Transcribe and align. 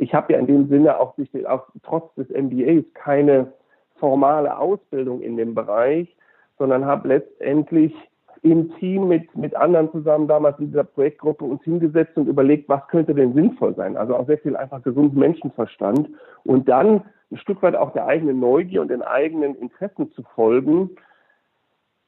ich 0.00 0.14
habe 0.14 0.32
ja 0.32 0.38
in 0.38 0.46
dem 0.46 0.68
Sinne 0.68 0.98
auch, 0.98 1.14
auch 1.46 1.68
trotz 1.82 2.14
des 2.14 2.28
MBAs 2.30 2.84
keine 2.94 3.52
formale 3.96 4.56
Ausbildung 4.56 5.20
in 5.20 5.36
dem 5.36 5.54
Bereich, 5.54 6.16
sondern 6.58 6.84
habe 6.84 7.08
letztendlich 7.08 7.94
im 8.42 8.74
Team 8.76 9.08
mit, 9.08 9.36
mit 9.36 9.54
anderen 9.54 9.90
zusammen 9.92 10.26
damals 10.26 10.58
in 10.58 10.68
dieser 10.68 10.84
Projektgruppe 10.84 11.44
uns 11.44 11.62
hingesetzt 11.62 12.16
und 12.16 12.26
überlegt, 12.26 12.68
was 12.68 12.86
könnte 12.88 13.14
denn 13.14 13.34
sinnvoll 13.34 13.74
sein. 13.74 13.96
Also 13.98 14.16
auch 14.16 14.26
sehr 14.26 14.38
viel 14.38 14.56
einfach 14.56 14.82
gesunden 14.82 15.18
Menschenverstand 15.18 16.08
und 16.44 16.68
dann 16.68 17.02
ein 17.30 17.36
Stück 17.36 17.62
weit 17.62 17.76
auch 17.76 17.92
der 17.92 18.06
eigenen 18.06 18.40
Neugier 18.40 18.80
und 18.80 18.88
den 18.88 19.02
eigenen 19.02 19.54
Interessen 19.56 20.10
zu 20.12 20.22
folgen, 20.34 20.90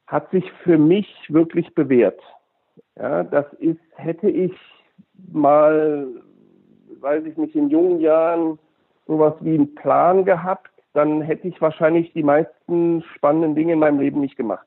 hat 0.06 0.30
sich 0.30 0.50
für 0.64 0.78
mich 0.78 1.08
wirklich 1.28 1.74
bewährt. 1.74 2.20
Ja, 2.96 3.24
das 3.24 3.46
ist, 3.54 3.80
hätte 3.96 4.28
ich 4.28 4.52
mal, 5.30 6.08
weiß 7.00 7.24
ich 7.24 7.36
nicht, 7.36 7.54
in 7.54 7.68
jungen 7.68 8.00
Jahren 8.00 8.58
sowas 9.06 9.34
wie 9.40 9.54
einen 9.54 9.74
Plan 9.74 10.24
gehabt, 10.24 10.70
dann 10.94 11.22
hätte 11.22 11.48
ich 11.48 11.60
wahrscheinlich 11.60 12.12
die 12.12 12.22
meisten 12.22 13.02
spannenden 13.14 13.54
Dinge 13.54 13.74
in 13.74 13.78
meinem 13.78 14.00
Leben 14.00 14.20
nicht 14.20 14.36
gemacht. 14.36 14.66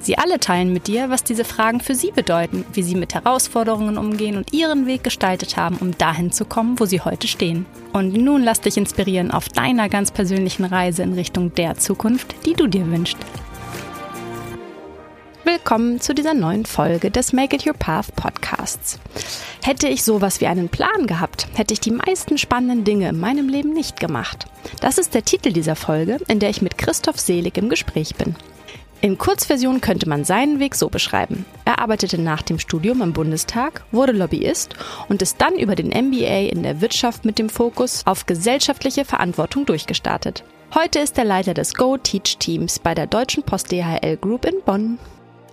Sie 0.00 0.16
alle 0.16 0.38
teilen 0.38 0.72
mit 0.72 0.86
dir, 0.86 1.10
was 1.10 1.24
diese 1.24 1.44
Fragen 1.44 1.80
für 1.80 1.94
sie 1.94 2.10
bedeuten, 2.10 2.64
wie 2.72 2.82
sie 2.82 2.94
mit 2.94 3.14
Herausforderungen 3.14 3.98
umgehen 3.98 4.36
und 4.36 4.52
ihren 4.52 4.86
Weg 4.86 5.04
gestaltet 5.04 5.56
haben, 5.56 5.76
um 5.78 5.96
dahin 5.98 6.32
zu 6.32 6.44
kommen, 6.44 6.78
wo 6.78 6.86
sie 6.86 7.00
heute 7.00 7.26
stehen. 7.26 7.66
Und 7.92 8.14
nun 8.14 8.42
lass 8.42 8.60
dich 8.60 8.76
inspirieren 8.76 9.30
auf 9.30 9.48
deiner 9.48 9.88
ganz 9.88 10.10
persönlichen 10.10 10.64
Reise 10.64 11.02
in 11.02 11.14
Richtung 11.14 11.54
der 11.54 11.76
Zukunft, 11.76 12.34
die 12.46 12.54
du 12.54 12.66
dir 12.66 12.90
wünschst. 12.90 13.18
Willkommen 15.44 16.00
zu 16.00 16.14
dieser 16.14 16.34
neuen 16.34 16.66
Folge 16.66 17.10
des 17.10 17.32
Make 17.32 17.56
It 17.56 17.66
Your 17.66 17.72
Path 17.72 18.14
Podcasts. 18.14 18.98
Hätte 19.62 19.88
ich 19.88 20.04
sowas 20.04 20.40
wie 20.40 20.46
einen 20.46 20.68
Plan 20.68 21.06
gehabt, 21.06 21.48
hätte 21.54 21.72
ich 21.72 21.80
die 21.80 21.90
meisten 21.90 22.38
spannenden 22.38 22.84
Dinge 22.84 23.08
in 23.08 23.18
meinem 23.18 23.48
Leben 23.48 23.72
nicht 23.72 23.98
gemacht. 23.98 24.46
Das 24.80 24.98
ist 24.98 25.14
der 25.14 25.24
Titel 25.24 25.52
dieser 25.52 25.74
Folge, 25.74 26.18
in 26.28 26.38
der 26.38 26.50
ich 26.50 26.62
mit 26.62 26.76
Christoph 26.76 27.18
Selig 27.18 27.56
im 27.56 27.68
Gespräch 27.68 28.14
bin. 28.14 28.36
In 29.00 29.16
Kurzversion 29.16 29.80
könnte 29.80 30.08
man 30.08 30.24
seinen 30.24 30.58
Weg 30.58 30.74
so 30.74 30.88
beschreiben. 30.88 31.46
Er 31.64 31.78
arbeitete 31.78 32.20
nach 32.20 32.42
dem 32.42 32.58
Studium 32.58 33.00
im 33.00 33.12
Bundestag, 33.12 33.84
wurde 33.92 34.10
Lobbyist 34.10 34.74
und 35.08 35.22
ist 35.22 35.40
dann 35.40 35.54
über 35.54 35.76
den 35.76 35.90
MBA 35.90 36.48
in 36.50 36.64
der 36.64 36.80
Wirtschaft 36.80 37.24
mit 37.24 37.38
dem 37.38 37.48
Fokus 37.48 38.02
auf 38.06 38.26
gesellschaftliche 38.26 39.04
Verantwortung 39.04 39.66
durchgestartet. 39.66 40.42
Heute 40.74 40.98
ist 40.98 41.16
er 41.16 41.24
Leiter 41.24 41.54
des 41.54 41.74
Go 41.74 41.96
Teach 41.96 42.38
Teams 42.38 42.80
bei 42.80 42.92
der 42.92 43.06
Deutschen 43.06 43.44
Post 43.44 43.70
DHL 43.70 44.16
Group 44.16 44.44
in 44.44 44.62
Bonn. 44.66 44.98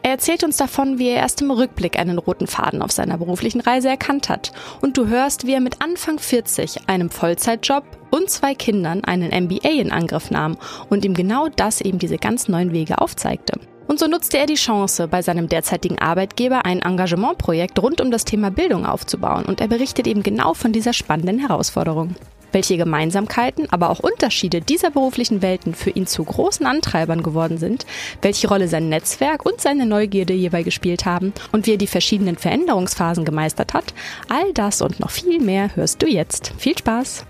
Er 0.02 0.12
erzählt 0.12 0.44
uns 0.44 0.58
davon, 0.58 0.98
wie 0.98 1.10
er 1.10 1.18
erst 1.18 1.42
im 1.42 1.52
Rückblick 1.52 2.00
einen 2.00 2.18
roten 2.18 2.48
Faden 2.48 2.82
auf 2.82 2.92
seiner 2.92 3.18
beruflichen 3.18 3.62
Reise 3.62 3.90
erkannt 3.90 4.28
hat. 4.28 4.54
Und 4.82 4.98
du 4.98 5.08
hörst, 5.08 5.46
wie 5.46 5.54
er 5.54 5.62
mit 5.62 5.82
Anfang 5.84 6.18
40, 6.18 6.90
einem 6.90 7.12
Vollzeitjob 7.12 7.84
und 8.16 8.30
zwei 8.30 8.56
Kindern 8.56 9.04
einen 9.04 9.32
MBA 9.46 9.70
in 9.70 9.92
Angriff 9.92 10.32
nahm 10.32 10.58
und 10.90 11.06
ihm 11.06 11.14
genau 11.14 11.48
das 11.50 11.82
eben 11.82 12.00
diese 12.00 12.18
ganz 12.18 12.48
neuen 12.48 12.72
Wege 12.72 13.00
aufzeigte. 13.00 13.60
Und 13.88 14.00
so 14.00 14.08
nutzte 14.08 14.38
er 14.38 14.48
die 14.48 14.56
Chance, 14.56 15.08
bei 15.08 15.22
seinem 15.22 15.48
derzeitigen 15.48 16.00
Arbeitgeber 16.00 16.66
ein 16.66 16.82
Engagementprojekt 16.82 17.78
rund 17.80 18.02
um 18.02 18.10
das 18.10 18.26
Thema 18.26 18.50
Bildung 18.50 18.86
aufzubauen 18.86 19.46
und 19.46 19.62
er 19.62 19.68
berichtet 19.68 20.08
eben 20.08 20.24
genau 20.24 20.54
von 20.54 20.72
dieser 20.72 20.94
spannenden 20.94 21.40
Herausforderung 21.40 22.16
welche 22.56 22.78
Gemeinsamkeiten, 22.78 23.68
aber 23.70 23.90
auch 23.90 24.00
Unterschiede 24.00 24.62
dieser 24.62 24.90
beruflichen 24.90 25.42
Welten 25.42 25.76
für 25.76 25.90
ihn 25.90 26.08
zu 26.08 26.24
großen 26.24 26.66
Antreibern 26.66 27.22
geworden 27.22 27.58
sind, 27.58 27.86
welche 28.22 28.48
Rolle 28.48 28.70
sein 28.70 28.88
Netzwerk 28.88 29.46
und 29.46 29.60
seine 29.60 29.86
Neugierde 29.86 30.34
hierbei 30.34 30.64
gespielt 30.64 31.06
haben 31.06 31.34
und 31.52 31.68
wie 31.68 31.74
er 31.74 31.78
die 31.78 31.86
verschiedenen 31.86 32.38
Veränderungsphasen 32.38 33.26
gemeistert 33.26 33.74
hat, 33.74 33.94
all 34.30 34.54
das 34.54 34.82
und 34.82 35.02
noch 35.02 35.12
viel 35.12 35.42
mehr 35.42 35.76
hörst 35.76 36.02
du 36.02 36.08
jetzt. 36.08 36.54
Viel 36.58 36.78
Spaß! 36.78 37.26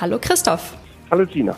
Hallo 0.00 0.18
Christoph. 0.20 0.76
Hallo 1.10 1.24
Gina. 1.26 1.56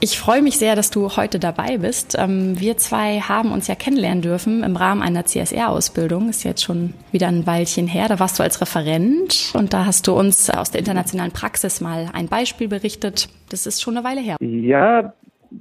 Ich 0.00 0.18
freue 0.18 0.42
mich 0.42 0.58
sehr, 0.58 0.76
dass 0.76 0.90
du 0.90 1.16
heute 1.16 1.38
dabei 1.38 1.78
bist. 1.78 2.16
Ähm, 2.18 2.60
wir 2.60 2.76
zwei 2.76 3.20
haben 3.20 3.52
uns 3.52 3.68
ja 3.68 3.74
kennenlernen 3.74 4.22
dürfen 4.22 4.62
im 4.62 4.76
Rahmen 4.76 5.00
einer 5.02 5.24
CSR-Ausbildung. 5.24 6.28
Ist 6.28 6.44
jetzt 6.44 6.62
schon 6.62 6.94
wieder 7.12 7.28
ein 7.28 7.46
Weilchen 7.46 7.86
her. 7.86 8.06
Da 8.08 8.20
warst 8.20 8.38
du 8.38 8.42
als 8.42 8.60
Referent 8.60 9.52
und 9.56 9.72
da 9.72 9.86
hast 9.86 10.06
du 10.06 10.12
uns 10.12 10.50
aus 10.50 10.70
der 10.70 10.80
internationalen 10.80 11.32
Praxis 11.32 11.80
mal 11.80 12.08
ein 12.12 12.28
Beispiel 12.28 12.68
berichtet. 12.68 13.28
Das 13.50 13.66
ist 13.66 13.80
schon 13.80 13.96
eine 13.96 14.04
Weile 14.04 14.20
her. 14.20 14.36
Ja, 14.40 15.14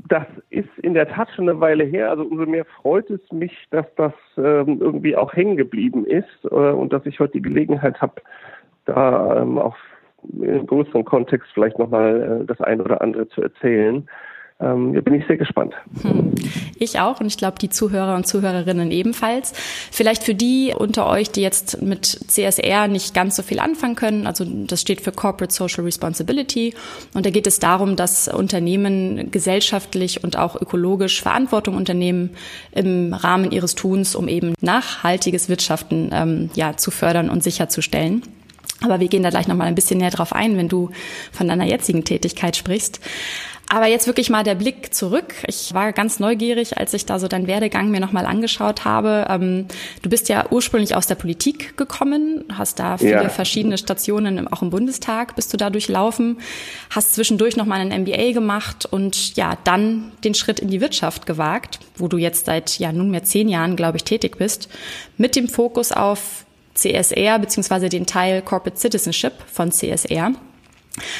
das 0.10 0.26
ist 0.50 0.70
in 0.82 0.94
der 0.96 1.08
Tat 1.08 1.30
schon 1.36 1.48
eine 1.48 1.60
Weile 1.60 1.84
her. 1.84 2.10
Also 2.10 2.24
umso 2.24 2.46
mehr 2.46 2.66
freut 2.66 3.10
es 3.10 3.22
mich, 3.32 3.54
dass 3.70 3.86
das 3.96 4.14
ähm, 4.38 4.80
irgendwie 4.82 5.16
auch 5.16 5.34
hängen 5.34 5.56
geblieben 5.56 6.06
ist 6.06 6.44
äh, 6.46 6.48
und 6.48 6.92
dass 6.92 7.06
ich 7.06 7.20
heute 7.20 7.34
die 7.34 7.42
Gelegenheit 7.42 8.02
habe, 8.02 8.22
da 8.86 9.42
ähm, 9.42 9.58
auch 9.60 9.76
im 10.42 10.66
größeren 10.66 11.06
Kontext 11.06 11.50
vielleicht 11.54 11.80
nochmal 11.80 12.42
äh, 12.42 12.46
das 12.46 12.62
eine 12.62 12.84
oder 12.84 13.02
andere 13.02 13.28
zu 13.30 13.42
erzählen. 13.42 14.08
Ähm, 14.64 14.94
bin 15.04 15.16
ich 15.16 15.28
sehr 15.28 15.38
gespannt. 15.38 15.74
Hm. 16.04 16.32
Ich 16.78 17.00
auch 17.00 17.20
und 17.20 17.28
ich 17.28 17.38
glaube 17.38 17.58
die 17.60 17.70
Zuhörer 17.70 18.16
und 18.16 18.28
Zuhörerinnen 18.28 18.92
ebenfalls. 18.92 19.54
Vielleicht 19.92 20.24
für 20.24 20.36
die 20.36 20.74
unter 20.78 21.10
euch, 21.10 21.32
die 21.32 21.42
jetzt 21.42 21.82
mit 21.82 22.06
CSR 22.06 22.88
nicht 22.88 23.14
ganz 23.14 23.36
so 23.36 23.44
viel 23.44 23.60
anfangen 23.60 23.96
können. 23.96 24.28
Also 24.28 24.46
das 24.46 24.80
steht 24.80 25.02
für 25.02 25.12
Corporate 25.12 25.54
Social 25.54 25.84
Responsibility 25.84 26.76
und 27.14 27.26
da 27.26 27.30
geht 27.30 27.48
es 27.48 27.60
darum, 27.60 27.96
dass 27.96 28.28
Unternehmen 28.28 29.32
gesellschaftlich 29.32 30.24
und 30.24 30.38
auch 30.38 30.60
ökologisch 30.62 31.22
Verantwortung 31.22 31.76
unternehmen 31.76 32.30
im 32.72 33.14
Rahmen 33.14 33.52
ihres 33.52 33.76
Tuns, 33.76 34.16
um 34.16 34.28
eben 34.28 34.54
nachhaltiges 34.62 35.50
Wirtschaften 35.50 36.12
ähm, 36.14 36.50
ja 36.54 36.78
zu 36.78 36.92
fördern 36.92 37.30
und 37.30 37.44
sicherzustellen. 37.44 38.22
Aber 38.84 39.00
wir 39.00 39.08
gehen 39.08 39.24
da 39.24 39.30
gleich 39.30 39.48
nochmal 39.48 39.68
ein 39.68 39.76
bisschen 39.76 40.00
näher 40.00 40.12
drauf 40.12 40.34
ein, 40.34 40.58
wenn 40.58 40.70
du 40.70 40.92
von 41.32 41.48
deiner 41.48 41.66
jetzigen 41.66 42.04
Tätigkeit 42.04 42.56
sprichst. 42.56 43.00
Aber 43.70 43.88
jetzt 43.88 44.08
wirklich 44.08 44.30
mal 44.30 44.44
der 44.44 44.56
Blick 44.56 44.94
zurück. 44.94 45.34
Ich 45.48 45.74
war 45.74 45.94
ganz 45.94 46.20
neugierig, 46.20 46.78
als 46.78 46.94
ich 46.94 47.06
da 47.06 47.18
so 47.18 47.28
deinen 47.28 47.48
Werdegang 47.48 47.90
mir 47.90 48.02
nochmal 48.02 48.26
angeschaut 48.26 48.86
habe. 48.86 49.26
Ähm, 49.30 49.66
du 50.02 50.10
bist 50.10 50.30
ja 50.30 50.46
ursprünglich 50.52 50.96
aus 50.96 51.08
der 51.08 51.16
Politik 51.16 51.78
gekommen, 51.78 52.44
hast 52.54 52.80
da 52.80 52.98
viele 52.98 53.12
ja. 53.12 53.30
verschiedene 53.30 53.78
Stationen, 53.78 54.48
auch 54.50 54.62
im 54.62 54.70
Bundestag 54.70 55.36
bist 55.36 55.54
du 55.54 55.58
da 55.58 55.70
durchlaufen, 55.70 56.38
hast 56.90 57.16
zwischendurch 57.16 57.56
nochmal 57.56 57.80
einen 57.80 58.04
MBA 58.04 58.34
gemacht 58.34 58.86
und 58.86 59.36
ja, 59.38 59.58
dann 59.64 60.12
den 60.24 60.34
Schritt 60.34 60.60
in 60.60 60.68
die 60.68 60.82
Wirtschaft 60.82 61.26
gewagt, 61.26 61.80
wo 61.96 62.08
du 62.08 62.18
jetzt 62.18 62.46
seit 62.46 62.78
ja 62.80 62.92
nunmehr 62.92 63.24
zehn 63.24 63.48
Jahren, 63.48 63.76
glaube 63.76 63.98
ich, 63.98 64.04
tätig 64.04 64.38
bist, 64.38 64.70
mit 65.18 65.36
dem 65.36 65.48
Fokus 65.48 65.92
auf 65.92 66.46
CSR 66.74 67.40
beziehungsweise 67.40 67.90
den 67.90 68.06
Teil 68.06 68.42
Corporate 68.42 68.80
Citizenship 68.80 69.34
von 69.52 69.72
CSR. 69.72 70.32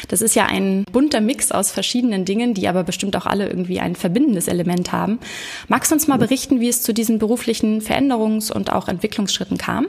Das 0.08 0.22
ist 0.22 0.36
ja 0.36 0.46
ein 0.46 0.86
bunter 0.92 1.20
Mix 1.20 1.52
aus 1.52 1.72
verschiedenen 1.72 2.26
Dingen, 2.26 2.54
die 2.54 2.68
aber 2.68 2.84
bestimmt 2.84 3.16
auch 3.16 3.26
alle 3.26 3.48
irgendwie 3.48 3.80
ein 3.80 3.96
verbindendes 3.96 4.48
Element 4.48 4.92
haben. 4.92 5.20
Magst 5.68 5.92
du 5.92 5.96
uns 5.96 6.08
mal 6.08 6.18
berichten, 6.18 6.60
wie 6.60 6.70
es 6.70 6.84
zu 6.84 6.94
diesen 6.94 7.18
beruflichen 7.18 7.82
Veränderungs- 7.82 8.52
und 8.52 8.72
auch 8.72 8.88
Entwicklungsschritten 8.88 9.58
kam? 9.58 9.88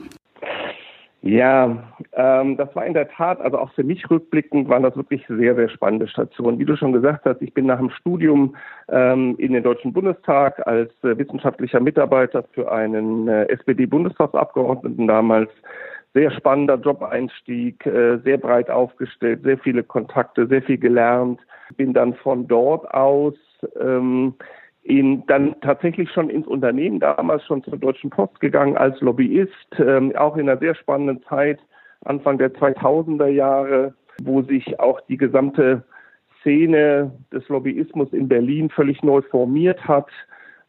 Ja, 1.27 1.83
ähm, 2.12 2.59
das 2.59 2.77
war 2.77 2.85
in 2.85 2.93
der 2.93 3.09
Tat, 3.09 3.41
also 3.41 3.57
auch 3.57 3.73
für 3.73 3.83
mich 3.83 4.11
rückblickend, 4.11 4.69
waren 4.69 4.83
das 4.83 4.95
wirklich 4.95 5.25
sehr, 5.27 5.55
sehr 5.55 5.71
spannende 5.71 6.07
Stationen. 6.07 6.59
Wie 6.59 6.67
du 6.67 6.77
schon 6.77 6.93
gesagt 6.93 7.25
hast, 7.25 7.41
ich 7.41 7.55
bin 7.55 7.65
nach 7.65 7.79
dem 7.79 7.89
Studium 7.89 8.55
ähm, 8.91 9.34
in 9.39 9.55
den 9.55 9.63
Deutschen 9.63 9.95
Bundestag 9.95 10.67
als 10.67 10.91
äh, 11.03 11.17
wissenschaftlicher 11.17 11.81
Mitarbeiter 11.81 12.45
für 12.53 12.71
einen 12.71 13.27
äh, 13.27 13.45
SPD-Bundestagsabgeordneten 13.45 15.07
damals. 15.07 15.48
Sehr 16.13 16.31
spannender 16.31 16.77
Job-Einstieg, 16.77 17.87
äh, 17.87 18.19
sehr 18.19 18.37
breit 18.37 18.69
aufgestellt, 18.69 19.45
sehr 19.45 19.57
viele 19.57 19.83
Kontakte, 19.83 20.47
sehr 20.47 20.60
viel 20.60 20.77
gelernt. 20.77 21.41
Bin 21.78 21.95
dann 21.95 22.13
von 22.13 22.47
dort 22.47 22.93
aus 22.93 23.34
ähm, 23.81 24.34
in, 24.84 25.25
dann 25.27 25.59
tatsächlich 25.63 26.10
schon 26.10 26.28
ins 26.28 26.47
Unternehmen, 26.47 27.01
damals 27.01 27.45
schon 27.45 27.65
zur 27.65 27.78
Deutschen 27.78 28.10
Post 28.10 28.39
gegangen 28.41 28.77
als 28.77 29.01
Lobbyist, 29.01 29.51
ähm, 29.78 30.15
auch 30.15 30.36
in 30.36 30.48
einer 30.48 30.60
sehr 30.60 30.75
spannenden 30.75 31.22
Zeit, 31.25 31.59
Anfang 32.04 32.36
der 32.36 32.53
2000er 32.53 33.28
Jahre, 33.28 33.95
wo 34.22 34.42
sich 34.42 34.78
auch 34.78 35.01
die 35.09 35.16
gesamte 35.16 35.83
Szene 36.41 37.10
des 37.33 37.48
Lobbyismus 37.48 38.13
in 38.13 38.28
Berlin 38.28 38.69
völlig 38.69 39.03
neu 39.03 39.22
formiert 39.22 39.89
hat. 39.89 40.09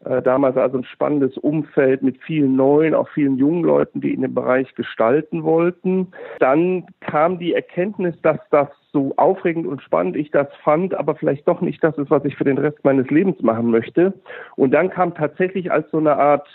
Äh, 0.05 0.21
damals 0.21 0.55
also 0.55 0.77
ein 0.77 0.83
spannendes 0.83 1.35
Umfeld 1.37 2.03
mit 2.03 2.21
vielen 2.21 2.55
neuen, 2.55 2.93
auch 2.93 3.09
vielen 3.09 3.37
jungen 3.37 3.63
Leuten, 3.63 4.01
die 4.01 4.13
in 4.13 4.21
dem 4.21 4.35
Bereich 4.35 4.73
gestalten 4.75 5.43
wollten. 5.43 6.07
Dann 6.39 6.85
kam 6.99 7.39
die 7.39 7.53
Erkenntnis, 7.53 8.15
dass 8.21 8.37
das 8.51 8.67
so 8.91 9.13
aufregend 9.17 9.65
und 9.65 9.81
spannend 9.81 10.15
ich 10.15 10.29
das 10.29 10.47
fand, 10.63 10.93
aber 10.93 11.15
vielleicht 11.15 11.47
doch 11.47 11.59
nicht 11.59 11.83
das 11.83 11.97
ist, 11.97 12.11
was 12.11 12.23
ich 12.23 12.35
für 12.35 12.43
den 12.43 12.59
Rest 12.59 12.77
meines 12.83 13.09
Lebens 13.09 13.41
machen 13.41 13.71
möchte. 13.71 14.13
Und 14.55 14.71
dann 14.71 14.91
kam 14.91 15.15
tatsächlich 15.15 15.71
als 15.71 15.89
so 15.89 15.97
eine 15.97 16.15
Art 16.15 16.47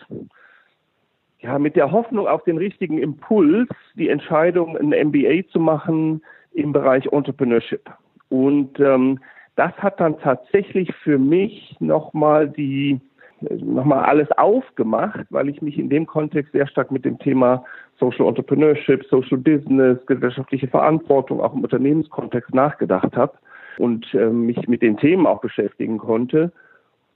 ja, 1.41 1.59
mit 1.59 1.75
der 1.75 1.91
Hoffnung 1.91 2.29
auf 2.29 2.45
den 2.45 2.59
richtigen 2.59 2.99
Impuls 2.99 3.69
die 3.95 4.11
Entscheidung, 4.11 4.77
ein 4.77 5.09
MBA 5.09 5.49
zu 5.51 5.59
machen 5.59 6.23
im 6.53 6.73
Bereich 6.73 7.07
Entrepreneurship. 7.07 7.91
Und 8.29 8.79
ähm, 8.79 9.19
das 9.57 9.73
hat 9.79 9.99
dann 9.99 10.19
tatsächlich 10.21 10.95
für 11.03 11.19
mich 11.19 11.77
nochmal 11.81 12.49
die 12.49 13.01
nochmal 13.41 14.05
alles 14.05 14.31
aufgemacht, 14.33 15.27
weil 15.31 15.49
ich 15.49 15.63
mich 15.63 15.79
in 15.79 15.89
dem 15.89 16.07
Kontext 16.07 16.53
sehr 16.53 16.67
stark 16.67 16.91
mit 16.91 17.05
dem 17.05 17.19
Thema 17.19 17.65
Social 17.99 18.27
Entrepreneurship, 18.27 19.05
Social 19.07 19.39
Business, 19.39 19.99
gesellschaftliche 20.07 20.69
Verantwortung 20.69 21.41
auch 21.41 21.55
im 21.55 21.63
Unternehmenskontext 21.63 22.55
nachgedacht 22.55 23.17
habe 23.17 23.33
und 23.79 24.13
äh, 24.15 24.31
mich 24.31 24.69
mit 24.69 24.83
den 24.83 24.97
Themen 24.97 25.27
auch 25.27 25.41
beschäftigen 25.41 25.99
konnte. 25.99 26.53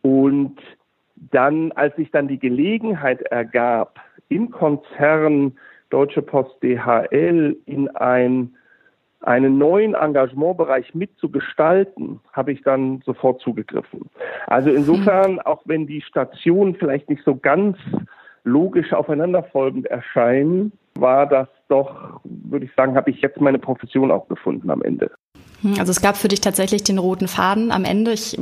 Und 0.03 0.59
dann, 1.17 1.73
als 1.73 1.97
sich 1.97 2.11
dann 2.11 2.29
die 2.29 2.39
Gelegenheit 2.39 3.23
ergab, 3.23 4.01
im 4.29 4.51
Konzern 4.51 5.53
Deutsche 5.91 6.23
Post 6.23 6.63
DHL 6.63 7.57
in 7.67 7.89
ein 7.97 8.55
einen 9.27 9.59
neuen 9.59 9.95
Engagementbereich 9.95 10.95
mitzugestalten, 10.95 12.21
habe 12.33 12.53
ich 12.53 12.63
dann 12.63 13.01
sofort 13.05 13.41
zugegriffen. 13.41 14.11
Also 14.47 14.71
insofern, 14.71 15.41
auch 15.41 15.63
wenn 15.65 15.87
die 15.87 16.03
Stationen 16.03 16.75
vielleicht 16.75 17.09
nicht 17.09 17.25
so 17.25 17.37
ganz 17.37 17.77
logisch 18.45 18.93
aufeinanderfolgend 18.93 19.87
erscheinen, 19.87 20.73
war 20.97 21.27
das 21.27 21.49
doch, 21.69 22.21
würde 22.25 22.67
ich 22.67 22.73
sagen, 22.75 22.97
habe 22.97 23.11
ich 23.11 23.21
jetzt 23.21 23.41
meine 23.41 23.59
Profession 23.59 24.11
auch 24.11 24.29
gefunden 24.29 24.71
am 24.71 24.83
Ende. 24.83 25.11
Hm, 25.63 25.75
also 25.79 25.91
es 25.91 26.01
gab 26.01 26.17
für 26.17 26.29
dich 26.29 26.41
tatsächlich 26.41 26.83
den 26.85 26.99
roten 26.99 27.29
Faden 27.29 27.71
am 27.71 27.85
Ende. 27.85 28.13
Ich 28.13 28.39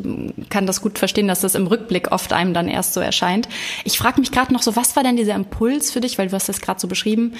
kann 0.51 0.67
das 0.67 0.83
gut 0.83 0.99
verstehen, 0.99 1.29
dass 1.29 1.41
das 1.41 1.55
im 1.55 1.67
Rückblick 1.67 2.13
oft 2.13 2.33
einem 2.33 2.55
dann 2.55 2.69
erst 2.69 2.95
so 2.95 3.01
erscheint. 3.01 3.49
Ich 3.85 3.99
frage 3.99 4.21
mich 4.21 4.33
gerade 4.33 4.53
noch 4.53 4.63
so, 4.63 4.77
was 4.77 4.97
war 4.97 5.03
denn 5.03 5.17
dieser 5.17 5.35
Impuls 5.35 5.91
für 5.91 6.01
dich, 6.01 6.19
weil 6.19 6.29
du 6.29 6.35
hast 6.35 6.49
das 6.49 6.61
gerade 6.61 6.81
so 6.81 6.89
beschrieben, 6.89 7.35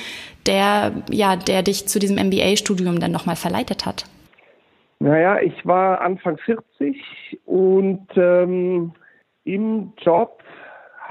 der 0.47 0.93
ja, 1.11 1.37
der 1.37 1.63
dich 1.63 1.87
zu 1.87 1.99
diesem 1.99 2.17
MBA-Studium 2.17 3.01
dann 3.01 3.13
nochmal 3.13 3.37
verleitet 3.37 3.87
hat? 3.87 4.05
Naja, 4.99 5.41
ich 5.41 5.67
war 5.67 6.01
Anfang 6.01 6.39
40 6.39 6.97
und 7.45 8.07
ähm, 8.17 8.93
im 9.45 9.93
Job 10.01 10.42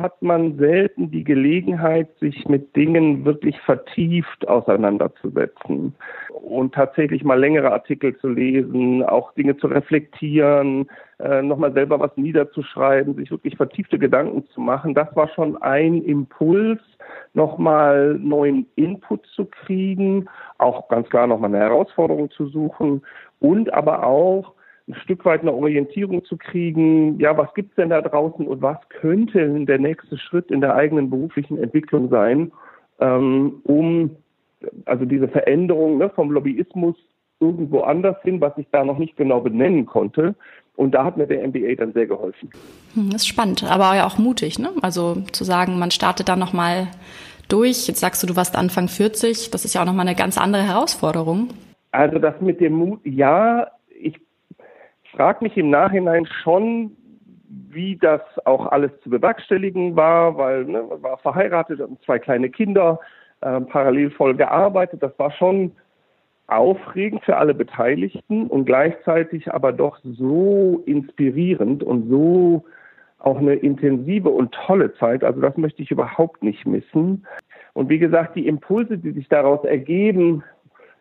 hat 0.02 0.22
man 0.22 0.58
selten 0.58 1.12
die 1.12 1.24
Gelegenheit, 1.24 2.10
sich 2.20 2.48
mit 2.48 2.76
Dingen 2.76 3.26
wirklich 3.26 3.60
vertieft 3.62 4.48
auseinanderzusetzen 4.48 5.96
und 6.30 6.74
tatsächlich 6.74 7.24
mal 7.24 7.40
längere 7.40 7.72
Artikel 7.72 8.18
zu 8.18 8.30
lesen, 8.30 9.04
auch 9.04 9.34
Dinge 9.34 9.58
zu 9.58 9.68
reflektieren, 9.68 10.90
äh, 11.20 11.42
nochmal 11.42 11.74
selber 11.74 12.00
was 12.00 12.16
niederzuschreiben, 12.18 13.16
sich 13.16 13.32
wirklich 13.32 13.56
vertiefte 13.56 14.00
Gedanken 14.00 14.46
zu 14.54 14.62
machen. 14.62 14.94
Das 14.94 15.16
war 15.16 15.30
schon 15.30 15.62
ein 15.62 16.02
Impuls, 16.04 16.82
nochmal 17.34 18.18
neuen 18.20 18.68
Input 18.76 19.26
zu 19.28 19.46
kriegen, 19.46 20.26
auch 20.58 20.88
ganz 20.90 21.10
klar 21.10 21.28
nochmal 21.28 21.50
eine 21.54 21.64
Herausforderung 21.64 22.32
zu 22.32 22.48
suchen 22.48 23.02
und 23.40 23.74
aber 23.74 24.06
auch 24.06 24.54
ein 24.92 25.02
Stück 25.04 25.26
weit 25.26 25.42
eine 25.42 25.54
Orientierung 25.54 26.24
zu 26.26 26.38
kriegen, 26.38 27.20
ja, 27.20 27.38
was 27.38 27.54
gibt's 27.54 27.76
denn 27.76 27.90
da 27.90 28.02
draußen 28.02 28.46
und 28.48 28.62
was 28.62 28.78
könnte 28.90 29.66
der 29.66 29.80
nächste 29.80 30.18
Schritt 30.18 30.52
in 30.52 30.62
der 30.62 30.76
eigenen 30.76 31.10
beruflichen 31.10 31.58
Entwicklung 31.58 32.10
sein, 32.10 32.52
ähm, 33.00 33.62
um 33.64 34.12
also 34.86 35.06
diese 35.06 35.28
Veränderung 35.28 35.98
ne, 35.98 36.10
vom 36.10 36.32
Lobbyismus 36.32 36.96
irgendwo 37.40 37.82
anders 37.82 38.18
hin, 38.22 38.40
was 38.42 38.54
ich 38.58 38.68
da 38.72 38.84
noch 38.84 39.00
nicht 39.00 39.18
genau 39.18 39.40
benennen 39.42 39.86
konnte. 39.86 40.36
Und 40.76 40.92
da 40.92 41.04
hat 41.04 41.18
mir 41.18 41.28
der 41.28 41.48
MBA 41.48 41.76
dann 41.76 41.94
sehr 41.94 42.06
geholfen. 42.06 42.50
Hm, 42.94 43.10
das 43.12 43.24
ist 43.24 43.28
spannend, 43.28 43.64
aber 43.64 43.96
ja 43.96 44.06
auch 44.06 44.18
mutig, 44.18 44.60
ne? 44.60 44.70
Also 44.82 45.16
zu 45.32 45.44
sagen, 45.44 45.80
man 45.80 45.92
startet 45.92 46.30
da 46.30 46.36
nochmal 46.36 46.88
durch. 47.50 47.88
Jetzt 47.88 48.00
sagst 48.00 48.22
du, 48.24 48.28
du 48.28 48.36
warst 48.36 48.56
Anfang 48.56 48.88
40. 48.88 49.52
Das 49.52 49.66
ist 49.66 49.74
ja 49.74 49.82
auch 49.82 49.86
nochmal 49.86 50.08
eine 50.08 50.16
ganz 50.16 50.38
andere 50.38 50.64
Herausforderung. 50.64 51.50
Also 51.92 52.20
das 52.20 52.40
mit 52.40 52.62
dem 52.62 52.74
Mut, 52.74 53.02
ja, 53.04 53.68
frage 55.22 55.44
mich 55.44 55.56
im 55.56 55.70
Nachhinein 55.70 56.26
schon, 56.26 56.98
wie 57.70 57.96
das 57.96 58.22
auch 58.46 58.66
alles 58.72 58.90
zu 59.04 59.12
bewerkstelligen 59.12 59.96
war, 59.96 60.36
weil 60.36 60.66
ne, 60.66 60.82
man 60.82 61.04
war 61.04 61.20
verheiratet 61.20 61.80
und 61.80 62.02
zwei 62.02 62.18
kleine 62.18 62.50
Kinder, 62.50 63.00
äh, 63.42 63.62
parallel 63.62 64.10
voll 64.10 64.34
gearbeitet. 64.34 65.04
Das 65.04 65.12
war 65.20 65.30
schon 65.30 65.74
aufregend 66.48 67.24
für 67.24 67.38
alle 67.38 67.54
Beteiligten 67.54 68.48
und 68.48 68.66
gleichzeitig 68.66 69.54
aber 69.54 69.74
doch 69.74 70.00
so 70.04 70.82
inspirierend 70.88 71.84
und 71.84 72.10
so 72.10 72.66
auch 73.20 73.38
eine 73.38 73.54
intensive 73.54 74.30
und 74.30 74.52
tolle 74.66 74.92
Zeit. 74.96 75.24
Also 75.24 75.40
das 75.40 75.56
möchte 75.56 75.84
ich 75.84 75.92
überhaupt 75.92 76.42
nicht 76.42 76.66
missen. 76.66 77.28
Und 77.74 77.90
wie 77.90 78.00
gesagt, 78.00 78.36
die 78.36 78.48
Impulse, 78.48 78.98
die 78.98 79.12
sich 79.12 79.30
daraus 79.30 79.64
ergeben, 79.66 80.44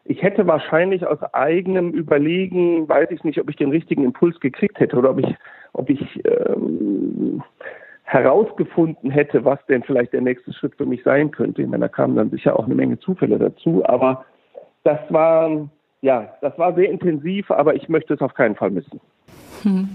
ich 0.04 0.22
hätte 0.22 0.46
wahrscheinlich 0.46 1.06
aus 1.06 1.22
eigenem 1.34 1.90
Überlegen, 1.92 2.88
weiß 2.88 3.10
ich 3.10 3.22
nicht, 3.24 3.40
ob 3.40 3.48
ich 3.50 3.56
den 3.56 3.70
richtigen 3.70 4.04
Impuls 4.04 4.40
gekriegt 4.40 4.80
hätte 4.80 4.96
oder 4.96 5.10
ob 5.10 5.18
ich, 5.18 5.34
ob 5.72 5.90
ich 5.90 6.20
ähm, 6.24 7.42
herausgefunden 8.04 9.10
hätte, 9.10 9.44
was 9.44 9.64
denn 9.66 9.82
vielleicht 9.82 10.12
der 10.12 10.20
nächste 10.20 10.52
Schritt 10.52 10.74
für 10.76 10.86
mich 10.86 11.02
sein 11.04 11.30
könnte. 11.30 11.62
Ich 11.62 11.68
meine, 11.68 11.82
da 11.82 11.88
kamen 11.88 12.16
dann 12.16 12.30
sicher 12.30 12.58
auch 12.58 12.64
eine 12.64 12.74
Menge 12.74 12.98
Zufälle 12.98 13.38
dazu, 13.38 13.82
aber 13.84 14.24
das 14.82 14.98
war, 15.10 15.68
ja, 16.00 16.34
das 16.40 16.58
war 16.58 16.74
sehr 16.74 16.90
intensiv, 16.90 17.50
aber 17.50 17.74
ich 17.74 17.88
möchte 17.88 18.14
es 18.14 18.20
auf 18.20 18.34
keinen 18.34 18.56
Fall 18.56 18.70
missen. 18.70 19.00
Hm. 19.62 19.88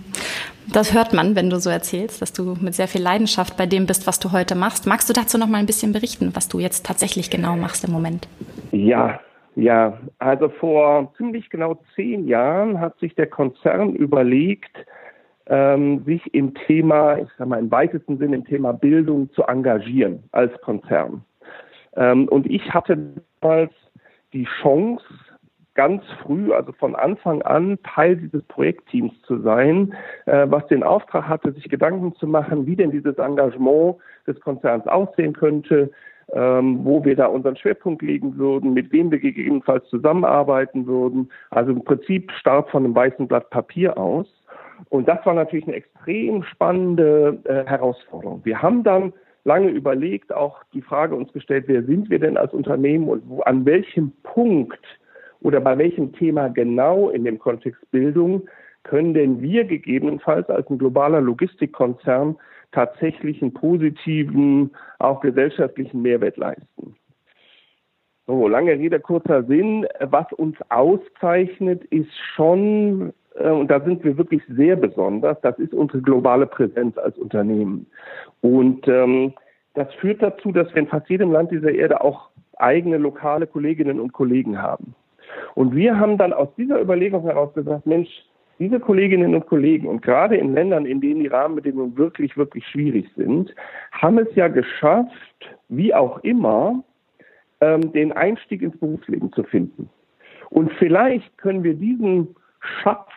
Das 0.71 0.93
hört 0.93 1.13
man, 1.13 1.35
wenn 1.35 1.49
du 1.49 1.59
so 1.59 1.69
erzählst, 1.69 2.21
dass 2.21 2.33
du 2.33 2.55
mit 2.59 2.73
sehr 2.73 2.87
viel 2.87 3.01
Leidenschaft 3.01 3.57
bei 3.57 3.65
dem 3.65 3.85
bist, 3.85 4.07
was 4.07 4.19
du 4.19 4.31
heute 4.31 4.55
machst. 4.55 4.87
Magst 4.87 5.09
du 5.09 5.13
dazu 5.13 5.37
noch 5.37 5.47
mal 5.47 5.57
ein 5.57 5.67
bisschen 5.67 5.93
berichten, 5.93 6.31
was 6.33 6.47
du 6.47 6.59
jetzt 6.59 6.85
tatsächlich 6.85 7.29
genau 7.29 7.55
machst 7.55 7.83
im 7.85 7.91
Moment? 7.91 8.27
Ja, 8.71 9.19
ja, 9.55 9.99
also 10.19 10.49
vor 10.49 11.13
ziemlich 11.17 11.49
genau 11.49 11.79
zehn 11.95 12.27
Jahren 12.27 12.79
hat 12.79 12.97
sich 12.99 13.15
der 13.15 13.27
Konzern 13.27 13.93
überlegt, 13.95 14.85
ähm, 15.47 16.03
sich 16.03 16.33
im 16.33 16.53
Thema, 16.53 17.17
ich 17.17 17.29
sag 17.37 17.47
mal 17.47 17.59
im 17.59 17.71
weitesten 17.71 18.17
Sinne 18.17 18.37
im 18.37 18.45
Thema 18.45 18.73
Bildung 18.73 19.31
zu 19.31 19.43
engagieren 19.43 20.23
als 20.31 20.51
Konzern. 20.61 21.23
Ähm, 21.95 22.27
und 22.27 22.49
ich 22.49 22.73
hatte 22.73 22.97
damals 23.41 23.71
die 24.33 24.47
Chance, 24.61 25.05
ganz 25.75 26.03
früh, 26.21 26.53
also 26.53 26.71
von 26.71 26.95
Anfang 26.95 27.41
an, 27.41 27.77
Teil 27.83 28.15
dieses 28.15 28.43
Projektteams 28.43 29.13
zu 29.23 29.41
sein, 29.41 29.93
äh, 30.25 30.47
was 30.49 30.65
den 30.67 30.83
Auftrag 30.83 31.27
hatte, 31.27 31.51
sich 31.51 31.69
Gedanken 31.69 32.15
zu 32.15 32.27
machen, 32.27 32.65
wie 32.65 32.75
denn 32.75 32.91
dieses 32.91 33.17
Engagement 33.17 33.97
des 34.25 34.39
Konzerns 34.39 34.87
aussehen 34.87 35.33
könnte, 35.33 35.91
ähm, 36.33 36.79
wo 36.83 37.03
wir 37.05 37.15
da 37.15 37.27
unseren 37.27 37.55
Schwerpunkt 37.55 38.01
legen 38.01 38.37
würden, 38.37 38.73
mit 38.73 38.91
wem 38.91 39.11
wir 39.11 39.19
gegebenenfalls 39.19 39.87
zusammenarbeiten 39.89 40.87
würden. 40.87 41.31
Also 41.51 41.71
im 41.71 41.83
Prinzip 41.83 42.31
Start 42.31 42.69
von 42.69 42.83
einem 42.83 42.95
weißen 42.95 43.27
Blatt 43.27 43.49
Papier 43.49 43.97
aus. 43.97 44.27
Und 44.89 45.07
das 45.07 45.25
war 45.25 45.33
natürlich 45.33 45.67
eine 45.67 45.77
extrem 45.77 46.43
spannende 46.43 47.39
äh, 47.45 47.65
Herausforderung. 47.65 48.41
Wir 48.43 48.61
haben 48.61 48.83
dann 48.83 49.13
lange 49.43 49.69
überlegt, 49.69 50.33
auch 50.33 50.63
die 50.73 50.81
Frage 50.81 51.15
uns 51.15 51.31
gestellt, 51.31 51.65
wer 51.67 51.83
sind 51.83 52.09
wir 52.09 52.19
denn 52.19 52.35
als 52.35 52.53
Unternehmen 52.53 53.07
und 53.07 53.23
wo, 53.29 53.41
an 53.41 53.65
welchem 53.65 54.11
Punkt 54.23 54.83
oder 55.41 55.61
bei 55.61 55.77
welchem 55.77 56.11
Thema 56.13 56.49
genau 56.49 57.09
in 57.09 57.23
dem 57.23 57.37
Kontext 57.39 57.79
Bildung 57.91 58.47
können 58.85 59.13
denn 59.13 59.41
wir 59.41 59.65
gegebenenfalls 59.65 60.49
als 60.49 60.69
ein 60.69 60.77
globaler 60.77 61.19
Logistikkonzern 61.19 62.37
tatsächlich 62.71 63.41
einen 63.41 63.53
positiven, 63.53 64.71
auch 64.99 65.21
gesellschaftlichen 65.21 66.01
Mehrwert 66.01 66.37
leisten. 66.37 66.95
So, 68.27 68.47
lange 68.47 68.71
Rede, 68.71 68.99
kurzer 68.99 69.43
Sinn. 69.43 69.85
Was 69.99 70.31
uns 70.33 70.57
auszeichnet, 70.69 71.83
ist 71.85 72.11
schon, 72.35 73.13
äh, 73.35 73.49
und 73.49 73.69
da 73.69 73.79
sind 73.81 74.03
wir 74.03 74.17
wirklich 74.17 74.41
sehr 74.47 74.75
besonders, 74.75 75.39
das 75.41 75.59
ist 75.59 75.73
unsere 75.73 76.01
globale 76.01 76.47
Präsenz 76.47 76.97
als 76.97 77.17
Unternehmen. 77.17 77.85
Und 78.41 78.87
ähm, 78.87 79.33
das 79.75 79.93
führt 79.95 80.23
dazu, 80.23 80.51
dass 80.51 80.69
wir 80.73 80.81
in 80.81 80.87
fast 80.87 81.09
jedem 81.09 81.31
Land 81.31 81.51
dieser 81.51 81.71
Erde 81.71 82.01
auch 82.01 82.29
eigene 82.57 82.97
lokale 82.97 83.45
Kolleginnen 83.45 83.99
und 83.99 84.13
Kollegen 84.13 84.61
haben. 84.61 84.95
Und 85.53 85.75
wir 85.75 85.99
haben 85.99 86.17
dann 86.17 86.33
aus 86.33 86.49
dieser 86.55 86.81
Überlegung 86.81 87.23
heraus 87.23 87.53
gesagt, 87.53 87.85
Mensch, 87.85 88.09
diese 88.59 88.79
Kolleginnen 88.79 89.35
und 89.35 89.47
Kollegen 89.47 89.87
und 89.87 90.01
gerade 90.01 90.37
in 90.37 90.53
Ländern, 90.53 90.85
in 90.85 91.01
denen 91.01 91.19
die 91.19 91.27
Rahmenbedingungen 91.27 91.97
wirklich, 91.97 92.37
wirklich 92.37 92.65
schwierig 92.67 93.09
sind, 93.15 93.53
haben 93.91 94.17
es 94.17 94.33
ja 94.35 94.47
geschafft, 94.47 95.11
wie 95.69 95.93
auch 95.93 96.23
immer, 96.23 96.83
ähm, 97.61 97.91
den 97.91 98.11
Einstieg 98.11 98.61
ins 98.61 98.77
Berufsleben 98.77 99.31
zu 99.33 99.43
finden. 99.43 99.89
Und 100.49 100.71
vielleicht 100.73 101.37
können 101.37 101.63
wir 101.63 101.73
diesen 101.73 102.35
Schatz 102.59 103.09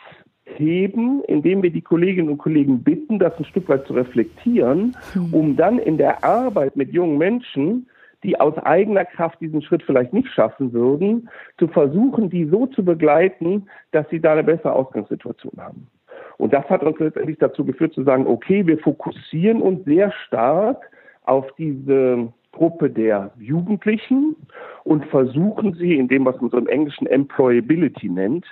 heben, 0.45 1.23
indem 1.25 1.63
wir 1.63 1.71
die 1.71 1.83
Kolleginnen 1.83 2.31
und 2.31 2.39
Kollegen 2.39 2.83
bitten, 2.83 3.19
das 3.19 3.39
ein 3.39 3.45
Stück 3.45 3.69
weit 3.69 3.87
zu 3.87 3.93
reflektieren, 3.93 4.97
hm. 5.13 5.35
um 5.35 5.57
dann 5.57 5.79
in 5.79 5.99
der 5.99 6.25
Arbeit 6.25 6.77
mit 6.77 6.93
jungen 6.93 7.19
Menschen, 7.19 7.87
die 8.23 8.39
aus 8.39 8.57
eigener 8.59 9.05
Kraft 9.05 9.41
diesen 9.41 9.63
Schritt 9.63 9.83
vielleicht 9.83 10.13
nicht 10.13 10.29
schaffen 10.29 10.73
würden, 10.73 11.29
zu 11.59 11.69
versuchen, 11.69 12.31
die 12.31 12.45
so 12.47 12.67
zu 12.67 12.85
begleiten, 12.85 13.69
dass 13.93 14.09
sie 14.11 14.21
da 14.21 14.33
eine 14.33 14.45
bessere 14.45 14.73
Ausgangssituation 14.73 15.55
haben. 15.59 15.87
Und 16.37 16.53
das 16.53 16.69
hat 16.71 16.83
uns 16.83 16.99
letztendlich 16.99 17.39
dazu 17.39 17.65
geführt 17.65 17.95
zu 17.95 18.05
sagen, 18.05 18.27
okay, 18.27 18.67
wir 18.67 18.79
fokussieren 18.79 19.61
uns 19.61 19.85
sehr 19.85 20.13
stark 20.27 20.91
auf 21.25 21.47
diese 21.57 22.33
Gruppe 22.53 22.91
der 22.91 23.33
Jugendlichen 23.39 24.35
und 24.85 25.05
versuchen 25.07 25.75
sie 25.75 25.97
in 25.97 26.09
dem, 26.09 26.25
was 26.25 26.41
man 26.41 26.51
so 26.51 26.59
im 26.59 26.67
Englischen 26.67 27.07
Employability 27.07 28.09
nennt, 28.09 28.47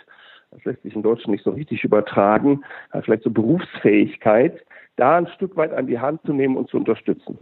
das 0.51 0.65
lässt 0.65 0.83
sich 0.83 0.95
in 0.95 1.03
Deutschland 1.03 1.33
nicht 1.33 1.45
so 1.45 1.51
richtig 1.51 1.85
übertragen, 1.85 2.63
vielleicht 3.03 3.25
so 3.25 3.31
Berufsfähigkeit, 3.31 4.65
da 4.97 5.17
ein 5.17 5.27
Stück 5.29 5.57
weit 5.57 5.73
an 5.73 5.87
die 5.87 5.99
Hand 5.99 6.23
zu 6.25 6.33
nehmen 6.33 6.57
und 6.57 6.69
zu 6.69 6.77
unterstützen. 6.77 7.39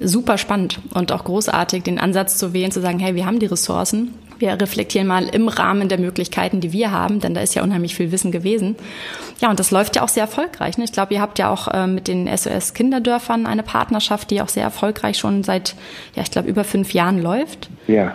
Super 0.00 0.38
spannend 0.38 0.80
und 0.94 1.12
auch 1.12 1.24
großartig, 1.24 1.82
den 1.82 1.98
Ansatz 1.98 2.38
zu 2.38 2.52
wählen, 2.52 2.70
zu 2.70 2.80
sagen, 2.80 2.98
hey, 2.98 3.14
wir 3.14 3.26
haben 3.26 3.38
die 3.38 3.46
Ressourcen, 3.46 4.14
wir 4.38 4.60
reflektieren 4.60 5.08
mal 5.08 5.24
im 5.34 5.48
Rahmen 5.48 5.88
der 5.88 5.98
Möglichkeiten, 5.98 6.60
die 6.60 6.72
wir 6.72 6.92
haben, 6.92 7.20
denn 7.20 7.34
da 7.34 7.40
ist 7.40 7.54
ja 7.54 7.62
unheimlich 7.62 7.96
viel 7.96 8.12
Wissen 8.12 8.30
gewesen. 8.30 8.76
Ja, 9.40 9.50
und 9.50 9.58
das 9.58 9.70
läuft 9.70 9.96
ja 9.96 10.02
auch 10.02 10.08
sehr 10.08 10.24
erfolgreich. 10.24 10.78
Ne? 10.78 10.84
Ich 10.84 10.92
glaube, 10.92 11.14
ihr 11.14 11.20
habt 11.20 11.38
ja 11.38 11.50
auch 11.50 11.68
äh, 11.68 11.86
mit 11.86 12.06
den 12.06 12.28
SOS 12.28 12.74
Kinderdörfern 12.74 13.46
eine 13.46 13.64
Partnerschaft, 13.64 14.30
die 14.30 14.40
auch 14.40 14.48
sehr 14.48 14.62
erfolgreich 14.62 15.18
schon 15.18 15.42
seit, 15.42 15.74
ja, 16.14 16.22
ich 16.22 16.30
glaube, 16.30 16.48
über 16.48 16.64
fünf 16.64 16.94
Jahren 16.94 17.20
läuft. 17.20 17.68
Ja, 17.88 18.14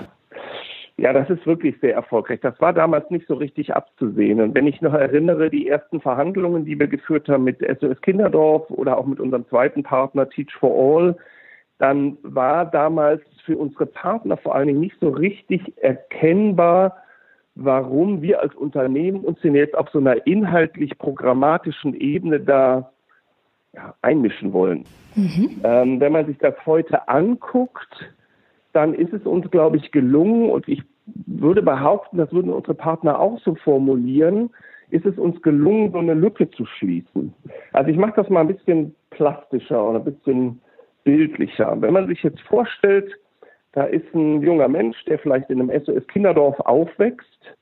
ja, 0.97 1.11
das 1.11 1.27
ist 1.29 1.45
wirklich 1.47 1.75
sehr 1.81 1.95
erfolgreich. 1.95 2.39
Das 2.41 2.59
war 2.61 2.71
damals 2.71 3.09
nicht 3.09 3.27
so 3.27 3.33
richtig 3.33 3.75
abzusehen. 3.75 4.39
Und 4.39 4.53
wenn 4.53 4.67
ich 4.67 4.79
noch 4.79 4.93
erinnere, 4.93 5.49
die 5.49 5.67
ersten 5.67 5.99
Verhandlungen, 5.99 6.65
die 6.65 6.77
wir 6.77 6.87
geführt 6.87 7.27
haben 7.29 7.43
mit 7.45 7.59
SOS 7.59 7.99
Kinderdorf 8.01 8.69
oder 8.69 8.97
auch 8.97 9.07
mit 9.07 9.19
unserem 9.19 9.47
zweiten 9.49 9.81
Partner 9.81 10.29
Teach 10.29 10.53
for 10.53 10.71
All, 10.71 11.15
dann 11.83 12.17
war 12.23 12.65
damals 12.65 13.21
für 13.45 13.57
unsere 13.57 13.85
Partner 13.85 14.37
vor 14.37 14.55
allen 14.55 14.67
Dingen 14.67 14.79
nicht 14.79 14.95
so 15.01 15.09
richtig 15.09 15.73
erkennbar, 15.83 16.95
warum 17.55 18.21
wir 18.21 18.39
als 18.39 18.55
Unternehmen 18.55 19.25
uns 19.25 19.41
denn 19.41 19.53
jetzt 19.53 19.75
auf 19.75 19.89
so 19.89 19.99
einer 19.99 20.25
inhaltlich 20.25 20.97
programmatischen 20.97 21.93
Ebene 21.93 22.39
da 22.39 22.89
ja, 23.73 23.95
einmischen 24.01 24.53
wollen. 24.53 24.85
Mhm. 25.15 25.59
Ähm, 25.65 25.99
wenn 25.99 26.13
man 26.13 26.25
sich 26.25 26.37
das 26.37 26.55
heute 26.65 27.09
anguckt, 27.09 28.13
dann 28.71 28.93
ist 28.93 29.11
es 29.11 29.23
uns, 29.25 29.51
glaube 29.51 29.75
ich, 29.75 29.91
gelungen 29.91 30.51
und 30.51 30.69
ich 30.69 30.83
würde 31.25 31.61
behaupten, 31.61 32.15
das 32.15 32.31
würden 32.31 32.53
unsere 32.53 32.75
Partner 32.75 33.19
auch 33.19 33.41
so 33.41 33.55
formulieren, 33.55 34.51
ist 34.89 35.05
es 35.05 35.17
uns 35.17 35.41
gelungen, 35.41 35.91
so 35.91 35.97
eine 35.97 36.13
Lücke 36.13 36.49
zu 36.49 36.65
schließen. 36.65 37.33
Also 37.73 37.91
ich 37.91 37.97
mache 37.97 38.13
das 38.15 38.29
mal 38.29 38.39
ein 38.39 38.55
bisschen 38.55 38.95
plastischer 39.09 39.85
oder 39.89 39.99
ein 39.99 40.05
bisschen 40.05 40.61
bildlicher. 41.03 41.75
Wenn 41.81 41.93
man 41.93 42.07
sich 42.07 42.23
jetzt 42.23 42.41
vorstellt, 42.41 43.13
da 43.73 43.85
ist 43.85 44.13
ein 44.13 44.41
junger 44.41 44.67
Mensch, 44.67 45.03
der 45.05 45.19
vielleicht 45.19 45.49
in 45.49 45.59
einem 45.59 45.83
SOS 45.83 46.07
Kinderdorf 46.07 46.59
aufwächst, 46.59 47.55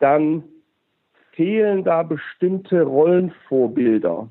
dann 0.00 0.44
fehlen 1.32 1.84
da 1.84 2.02
bestimmte 2.02 2.82
Rollenvorbilder. 2.82 4.28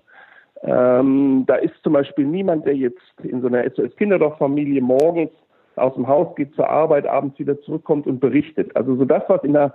Ähm, 0.64 1.44
da 1.48 1.56
ist 1.56 1.76
zum 1.84 1.94
Beispiel 1.94 2.26
niemand, 2.26 2.66
der 2.66 2.76
jetzt 2.76 3.02
in 3.24 3.42
so 3.42 3.48
einer 3.48 3.64
SOS 3.70 3.96
Kinderdorf-Familie 3.96 4.82
morgens 4.82 5.32
aus 5.78 5.94
dem 5.94 6.08
Haus 6.08 6.36
geht 6.36 6.54
zur 6.56 6.70
Arbeit, 6.70 7.06
abends 7.06 7.38
wieder 7.40 7.60
zurückkommt 7.62 8.08
und 8.08 8.20
berichtet. 8.20 8.76
Also 8.76 8.96
so 8.96 9.06
das, 9.06 9.24
was 9.28 9.44
in, 9.44 9.54
der, 9.54 9.74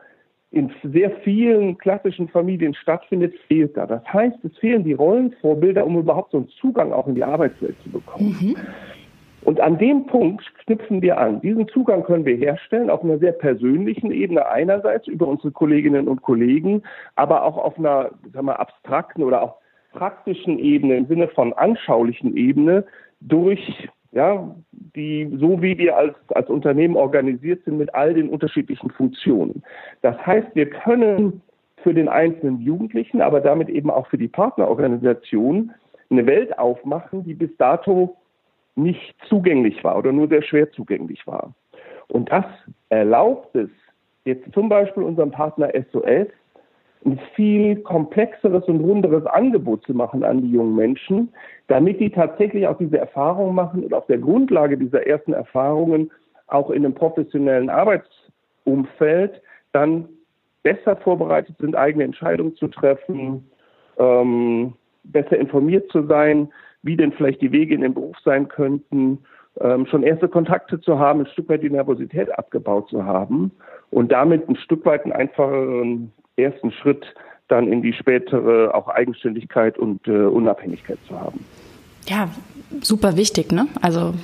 in 0.53 0.71
sehr 0.85 1.11
vielen 1.25 1.79
klassischen 1.79 2.29
Familien 2.29 2.75
stattfindet, 2.75 3.35
fehlt 3.49 3.77
da. 3.77 3.87
Das 3.87 4.05
heißt, 4.13 4.37
es 4.45 4.57
fehlen 4.59 4.85
die 4.85 4.93
Rollenvorbilder, 4.93 5.85
um 5.85 5.99
überhaupt 5.99 6.33
so 6.33 6.39
einen 6.39 6.49
Zugang 6.61 6.93
auch 6.93 7.07
in 7.07 7.15
die 7.15 7.25
Arbeitswelt 7.25 7.75
zu 7.83 7.91
bekommen. 7.91 8.37
Mhm. 8.39 8.57
Und 9.45 9.61
an 9.61 9.79
dem 9.79 10.07
Punkt 10.07 10.45
knüpfen 10.65 11.03
wir 11.03 11.19
an. 11.19 11.41
Diesen 11.41 11.67
Zugang 11.69 12.05
können 12.05 12.27
wir 12.27 12.37
herstellen 12.37 12.91
auf 12.91 13.03
einer 13.03 13.19
sehr 13.19 13.33
persönlichen 13.33 14.13
Ebene 14.13 14.47
einerseits 14.47 15.09
über 15.09 15.27
unsere 15.27 15.51
Kolleginnen 15.51 16.07
und 16.07 16.23
Kollegen, 16.23 16.83
aber 17.17 17.43
auch 17.45 17.57
auf 17.57 17.79
einer 17.79 18.11
sagen 18.33 18.47
wir, 18.47 18.61
abstrakten 18.61 19.25
oder 19.25 19.43
auch 19.43 19.57
praktischen 19.93 20.59
Ebene 20.59 20.97
im 20.97 21.07
Sinne 21.07 21.29
von 21.29 21.53
anschaulichen 21.55 22.37
Ebene 22.37 22.85
durch 23.21 23.89
ja, 24.13 24.55
die, 24.95 25.31
so 25.39 25.63
wie 25.63 25.77
wir 25.79 25.97
als, 25.97 26.15
als 26.29 26.49
Unternehmen 26.49 26.97
organisiert 26.97 27.65
sind 27.65 27.79
mit 27.79 27.95
all 27.95 28.15
den 28.15 28.29
unterschiedlichen 28.29 28.91
Funktionen. 28.91 29.63
Das 30.03 30.17
heißt, 30.25 30.49
wir 30.55 30.69
können 30.69 31.43
für 31.83 31.95
den 31.95 32.09
einzelnen 32.09 32.61
Jugendlichen, 32.61 33.23
aber 33.23 33.41
damit 33.41 33.69
eben 33.69 33.91
auch 33.91 34.07
für 34.07 34.19
die 34.19 34.29
Partnerorganisation 34.29 35.73
eine 36.11 36.27
Welt 36.27 36.59
aufmachen, 36.59 37.25
die 37.25 37.35
bis 37.35 37.51
dato 37.57 38.17
nicht 38.77 39.15
zugänglich 39.29 39.83
war 39.83 39.99
oder 39.99 40.13
nur 40.13 40.29
sehr 40.29 40.43
schwer 40.43 40.71
zugänglich 40.73 41.27
war. 41.27 41.55
Und 42.09 42.31
das 42.31 42.45
erlaubt 42.91 43.55
es 43.57 43.71
jetzt 44.25 44.53
zum 44.53 44.69
Beispiel 44.69 45.03
unserem 45.03 45.31
Partner 45.31 45.71
SOS, 45.91 46.29
ein 47.05 47.19
viel 47.35 47.77
komplexeres 47.77 48.65
und 48.65 48.81
runderes 48.81 49.27
Angebot 49.27 49.85
zu 49.85 49.95
machen 49.95 50.25
an 50.25 50.43
die 50.43 50.51
jungen 50.51 50.77
Menschen, 50.77 51.33
damit 51.69 52.01
die 52.01 52.11
tatsächlich 52.11 52.67
auch 52.67 52.79
diese 52.79 52.99
Erfahrungen 52.99 53.55
machen 53.55 53.85
und 53.85 53.95
auf 53.95 54.07
der 54.07 54.19
Grundlage 54.19 54.77
dieser 54.77 55.07
ersten 55.07 55.33
Erfahrungen 55.33 56.11
auch 56.47 56.71
in 56.71 56.85
einem 56.85 56.95
professionellen 56.95 57.71
Arbeitsumfeld 57.71 59.41
dann 59.73 60.09
besser 60.63 60.97
vorbereitet 60.97 61.57
sind, 61.59 61.75
eigene 61.75 62.05
Entscheidungen 62.05 62.55
zu 62.57 62.69
treffen, 62.69 63.51
ähm, 63.99 64.75
besser 65.05 65.37
informiert 65.39 65.91
zu 65.91 66.07
sein, 66.07 66.53
wie 66.83 66.97
denn 66.97 67.13
vielleicht 67.13 67.41
die 67.41 67.53
Wege 67.53 67.75
in 67.75 67.81
den 67.81 67.95
Beruf 67.95 68.17
sein 68.25 68.49
könnten, 68.49 69.19
ähm, 69.61 69.87
schon 69.87 70.03
erste 70.03 70.29
Kontakte 70.29 70.81
zu 70.81 70.99
haben, 70.99 71.21
ein 71.21 71.27
Stück 71.27 71.49
weit 71.49 71.63
die 71.63 71.71
Nervosität 71.71 72.31
abgebaut 72.39 72.89
zu 72.89 73.05
haben 73.05 73.51
und 73.91 74.13
damit 74.13 74.49
ein 74.49 74.57
Stück 74.57 74.85
weit 74.87 75.05
einen 75.05 75.13
einfacheren 75.13 76.13
ersten 76.37 76.73
Schritt 76.73 77.05
dann 77.49 77.71
in 77.71 77.83
die 77.83 77.93
spätere 77.93 78.75
auch 78.75 78.89
Eigenständigkeit 78.89 79.79
und 79.79 80.07
äh, 80.09 80.11
Unabhängigkeit 80.11 80.99
zu 81.07 81.19
haben. 81.19 81.45
Ja, 82.07 82.29
super 82.81 83.17
wichtig, 83.17 83.53
ne? 83.53 83.69
Also 83.81 84.15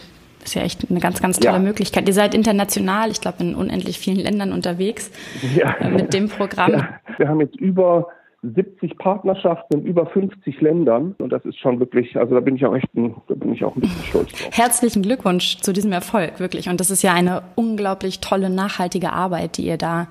ist 0.44 0.54
ja 0.54 0.62
echt 0.62 0.90
eine 0.90 1.00
ganz, 1.00 1.20
ganz 1.20 1.38
tolle 1.38 1.56
ja. 1.56 1.62
Möglichkeit. 1.62 2.08
Ihr 2.08 2.14
seid 2.14 2.34
international, 2.34 3.10
ich 3.10 3.20
glaube, 3.20 3.38
in 3.40 3.54
unendlich 3.54 3.98
vielen 3.98 4.18
Ländern 4.18 4.52
unterwegs 4.52 5.10
ja. 5.54 5.74
äh, 5.78 5.90
mit 5.90 6.14
dem 6.14 6.28
Programm. 6.28 6.72
Ja. 6.72 6.88
Wir 7.18 7.28
haben 7.28 7.40
jetzt 7.40 7.56
über 7.56 8.08
70 8.42 8.98
Partnerschaften 8.98 9.80
in 9.80 9.84
über 9.84 10.06
50 10.06 10.60
Ländern. 10.60 11.16
Und 11.18 11.30
das 11.30 11.44
ist 11.44 11.58
schon 11.58 11.80
wirklich, 11.80 12.16
also 12.16 12.34
da 12.34 12.40
bin 12.40 12.54
ich 12.54 12.64
auch 12.64 12.74
echt, 12.74 12.94
ein, 12.94 13.16
da 13.26 13.34
bin 13.34 13.52
ich 13.52 13.64
auch 13.64 13.74
ein 13.74 13.80
bisschen 13.80 14.04
stolz 14.04 14.32
drauf. 14.32 14.50
Herzlichen 14.52 15.02
Glückwunsch 15.02 15.58
zu 15.58 15.72
diesem 15.72 15.90
Erfolg, 15.90 16.38
wirklich. 16.38 16.68
Und 16.68 16.78
das 16.78 16.92
ist 16.92 17.02
ja 17.02 17.12
eine 17.12 17.42
unglaublich 17.56 18.20
tolle, 18.20 18.48
nachhaltige 18.48 19.12
Arbeit, 19.12 19.56
die 19.56 19.66
ihr 19.66 19.76
da 19.76 20.06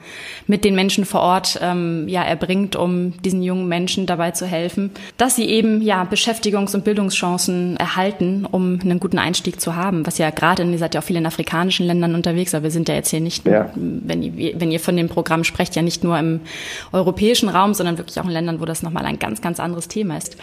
mit 0.46 0.66
den 0.66 0.76
Menschen 0.76 1.06
vor 1.06 1.22
Ort 1.22 1.58
ähm, 1.62 2.06
ja 2.10 2.22
erbringt, 2.22 2.76
um 2.76 3.14
diesen 3.22 3.42
jungen 3.42 3.70
Menschen 3.70 4.06
dabei 4.06 4.32
zu 4.32 4.46
helfen, 4.46 4.92
dass 5.18 5.38
sie 5.38 5.46
eben 5.46 5.82
ja 5.82 6.04
Beschäftigungs- 6.04 6.76
und 6.76 6.84
Bildungschancen 6.84 7.78
erhalten, 7.78 8.46
um 8.46 8.80
einen 8.82 9.00
guten 9.00 9.20
Einstieg 9.20 9.62
zu 9.62 9.78
haben. 9.78 10.06
Was 10.06 10.18
ja 10.18 10.32
gerade, 10.32 10.64
ihr 10.64 10.78
seid 10.78 10.96
ja 10.96 11.02
auch 11.02 11.06
viel 11.06 11.16
in 11.16 11.26
afrikanischen 11.26 11.86
Ländern 11.86 12.14
unterwegs, 12.14 12.54
aber 12.54 12.64
wir 12.64 12.72
sind 12.72 12.90
ja 12.90 12.96
jetzt 12.96 13.10
hier 13.10 13.22
nicht, 13.22 13.46
ja. 13.46 13.72
wenn, 13.76 14.22
ihr, 14.22 14.60
wenn 14.60 14.70
ihr 14.70 14.82
von 14.82 14.98
dem 14.98 15.08
Programm 15.08 15.46
sprecht, 15.46 15.78
ja 15.78 15.82
nicht 15.82 16.04
nur 16.04 16.20
im 16.20 16.42
europäischen 16.92 17.48
Raum, 17.48 17.74
sondern 17.74 17.98
wirklich 17.98 18.18
auch 18.20 18.27
in 18.28 18.34
Ländern, 18.34 18.62
wo 18.62 18.66
das 18.66 18.84
nochmal 18.84 19.06
ein 19.06 19.20
ganz, 19.20 19.42
ganz 19.42 19.60
anderes 19.60 19.88
Thema 19.88 20.18
ist. 20.18 20.38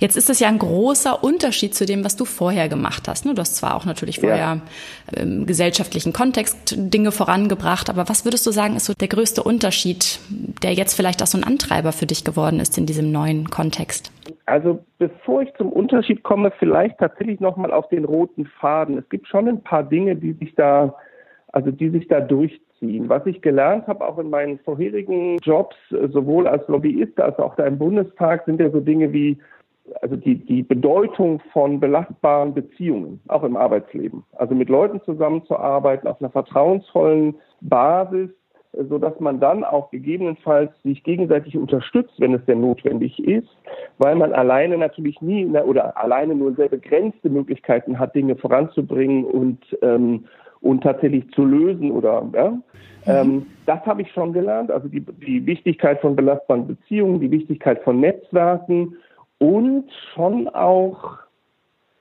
Jetzt 0.00 0.16
ist 0.16 0.30
es 0.30 0.40
ja 0.40 0.48
ein 0.48 0.58
großer 0.58 1.22
Unterschied 1.22 1.74
zu 1.74 1.86
dem, 1.86 2.04
was 2.04 2.16
du 2.16 2.24
vorher 2.24 2.68
gemacht 2.68 3.08
hast. 3.08 3.24
Ne? 3.24 3.34
Du 3.34 3.40
hast 3.40 3.56
zwar 3.56 3.76
auch 3.76 3.84
natürlich 3.84 4.20
vorher 4.20 4.60
ja. 5.16 5.22
im 5.22 5.46
gesellschaftlichen 5.46 6.12
Kontext 6.12 6.74
Dinge 6.76 7.12
vorangebracht, 7.12 7.90
aber 7.90 8.08
was 8.08 8.24
würdest 8.24 8.46
du 8.46 8.50
sagen, 8.50 8.76
ist 8.76 8.86
so 8.86 8.94
der 8.94 9.08
größte 9.08 9.42
Unterschied, 9.42 10.18
der 10.62 10.72
jetzt 10.72 10.94
vielleicht 10.94 11.22
auch 11.22 11.26
so 11.26 11.38
ein 11.38 11.44
Antreiber 11.44 11.92
für 11.92 12.06
dich 12.06 12.24
geworden 12.24 12.60
ist 12.60 12.78
in 12.78 12.86
diesem 12.86 13.12
neuen 13.12 13.50
Kontext? 13.50 14.12
Also 14.46 14.84
bevor 14.98 15.42
ich 15.42 15.52
zum 15.54 15.72
Unterschied 15.72 16.22
komme, 16.22 16.52
vielleicht 16.58 16.98
tatsächlich 16.98 17.40
nochmal 17.40 17.72
auf 17.72 17.88
den 17.88 18.04
roten 18.04 18.46
Faden. 18.46 18.98
Es 18.98 19.08
gibt 19.08 19.28
schon 19.28 19.48
ein 19.48 19.62
paar 19.62 19.82
Dinge, 19.82 20.16
die 20.16 20.32
sich 20.32 20.54
da, 20.54 20.94
also 21.52 21.70
die 21.70 21.90
sich 21.90 22.08
da 22.08 22.20
durchziehen 22.20 22.71
ziehen. 22.82 23.08
Was 23.08 23.24
ich 23.26 23.40
gelernt 23.40 23.86
habe, 23.86 24.06
auch 24.06 24.18
in 24.18 24.28
meinen 24.28 24.58
vorherigen 24.58 25.38
Jobs, 25.38 25.76
sowohl 25.90 26.46
als 26.46 26.66
Lobbyist 26.68 27.18
als 27.20 27.38
auch 27.38 27.54
da 27.54 27.64
im 27.64 27.78
Bundestag, 27.78 28.44
sind 28.44 28.60
ja 28.60 28.70
so 28.70 28.80
Dinge 28.80 29.12
wie 29.12 29.38
also 30.00 30.16
die, 30.16 30.36
die 30.36 30.62
Bedeutung 30.62 31.40
von 31.52 31.80
belastbaren 31.80 32.54
Beziehungen, 32.54 33.20
auch 33.28 33.42
im 33.42 33.56
Arbeitsleben. 33.56 34.24
Also 34.36 34.54
mit 34.54 34.68
Leuten 34.68 35.00
zusammenzuarbeiten 35.02 36.08
auf 36.08 36.20
einer 36.20 36.30
vertrauensvollen 36.30 37.34
Basis, 37.60 38.30
äh, 38.72 38.84
so 38.84 38.98
dass 38.98 39.18
man 39.20 39.40
dann 39.40 39.64
auch 39.64 39.90
gegebenenfalls 39.90 40.70
sich 40.82 41.02
gegenseitig 41.02 41.56
unterstützt, 41.56 42.14
wenn 42.18 42.34
es 42.34 42.44
denn 42.46 42.60
notwendig 42.60 43.18
ist, 43.24 43.48
weil 43.98 44.14
man 44.14 44.32
alleine 44.32 44.78
natürlich 44.78 45.20
nie 45.20 45.46
oder 45.46 45.96
alleine 45.96 46.34
nur 46.34 46.54
sehr 46.54 46.68
begrenzte 46.68 47.28
Möglichkeiten 47.28 47.98
hat, 47.98 48.14
Dinge 48.14 48.36
voranzubringen 48.36 49.24
und 49.24 49.58
ähm, 49.82 50.26
und 50.62 50.82
tatsächlich 50.82 51.30
zu 51.32 51.44
lösen 51.44 51.90
oder 51.90 52.28
ja. 52.34 52.50
Mhm. 52.50 52.62
Ähm, 53.06 53.46
das 53.66 53.80
habe 53.84 54.02
ich 54.02 54.12
schon 54.12 54.32
gelernt, 54.32 54.70
also 54.70 54.88
die, 54.88 55.00
die 55.00 55.44
Wichtigkeit 55.44 56.00
von 56.00 56.14
belastbaren 56.14 56.66
Beziehungen, 56.66 57.20
die 57.20 57.30
Wichtigkeit 57.30 57.82
von 57.82 58.00
Netzwerken 58.00 58.96
und 59.38 59.90
schon 60.14 60.48
auch, 60.48 61.18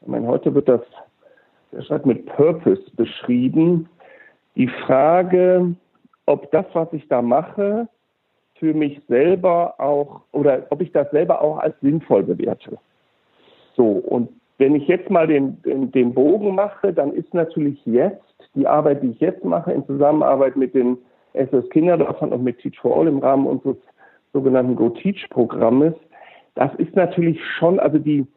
ich 0.02 0.08
meine, 0.08 0.28
heute 0.28 0.54
wird 0.54 0.70
das 0.70 0.82
der 1.72 1.84
schreibt 1.84 2.06
mit 2.06 2.26
Purpose 2.26 2.84
beschrieben, 2.96 3.88
die 4.56 4.68
Frage, 4.68 5.74
ob 6.26 6.52
das, 6.52 6.66
was 6.74 6.92
ich 6.92 7.08
da 7.08 7.22
mache, 7.22 7.88
für 8.56 8.74
mich 8.74 9.02
selber 9.08 9.76
auch 9.80 10.22
oder 10.34 10.68
ob 10.70 10.82
ich 10.82 10.92
das 10.92 11.10
selber 11.12 11.42
auch 11.42 11.58
als 11.58 11.80
sinnvoll 11.82 12.24
bewerte. 12.24 12.78
So, 13.76 13.86
und 13.86 14.30
wenn 14.62 14.76
ich 14.76 14.88
jetzt 14.88 15.10
mal 15.10 15.26
den, 15.26 15.60
den, 15.64 15.92
den 15.92 16.14
Bogen 16.14 16.54
mache, 16.54 16.94
dann 16.94 17.14
ist 17.14 17.34
natürlich 17.34 17.84
jetzt 17.84 18.22
die 18.54 18.68
Arbeit, 18.68 19.02
die 19.02 19.10
ich 19.10 19.20
jetzt 19.20 19.44
mache, 19.44 19.72
in 19.74 19.84
Zusammenarbeit 19.88 20.56
mit 20.56 20.76
den 20.76 21.00
SS 21.34 21.68
Kinderdörfern 21.72 22.32
und 22.32 22.44
mit 22.44 22.60
Teach 22.60 22.80
for 22.80 22.96
All 22.96 23.08
im 23.08 23.18
Rahmen 23.18 23.48
unseres 23.48 23.78
sogenannten 24.34 24.76
Go 24.76 24.90
Teach 24.90 25.28
Programmes, 25.32 25.96
das 26.54 26.70
ist 26.76 26.96
natürlich 26.96 27.40
schon, 27.58 27.80
also 27.80 27.98
die, 27.98 28.28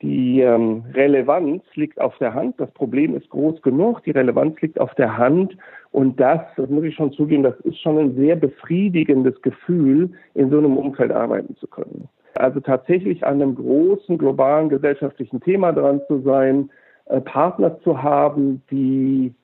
die 0.00 0.40
ähm, 0.40 0.84
Relevanz 0.94 1.62
liegt 1.74 2.00
auf 2.00 2.16
der 2.16 2.32
Hand. 2.32 2.54
Das 2.58 2.70
Problem 2.70 3.14
ist 3.14 3.28
groß 3.28 3.60
genug. 3.60 4.02
Die 4.04 4.12
Relevanz 4.12 4.58
liegt 4.62 4.80
auf 4.80 4.94
der 4.94 5.18
Hand. 5.18 5.54
Und 5.90 6.18
das, 6.18 6.40
das 6.56 6.70
muss 6.70 6.84
ich 6.84 6.94
schon 6.94 7.12
zugeben, 7.12 7.42
das 7.42 7.60
ist 7.60 7.78
schon 7.80 7.98
ein 7.98 8.16
sehr 8.16 8.36
befriedigendes 8.36 9.42
Gefühl, 9.42 10.12
in 10.32 10.48
so 10.48 10.56
einem 10.56 10.78
Umfeld 10.78 11.12
arbeiten 11.12 11.56
zu 11.56 11.66
können. 11.66 12.08
Also 12.38 12.60
tatsächlich 12.60 13.26
an 13.26 13.42
einem 13.42 13.56
großen 13.56 14.16
globalen 14.16 14.68
gesellschaftlichen 14.68 15.40
Thema 15.40 15.72
dran 15.72 16.00
zu 16.06 16.20
sein, 16.20 16.70
äh, 17.06 17.20
Partner 17.20 17.80
zu 17.80 18.00
haben, 18.00 18.62
die 18.70 19.34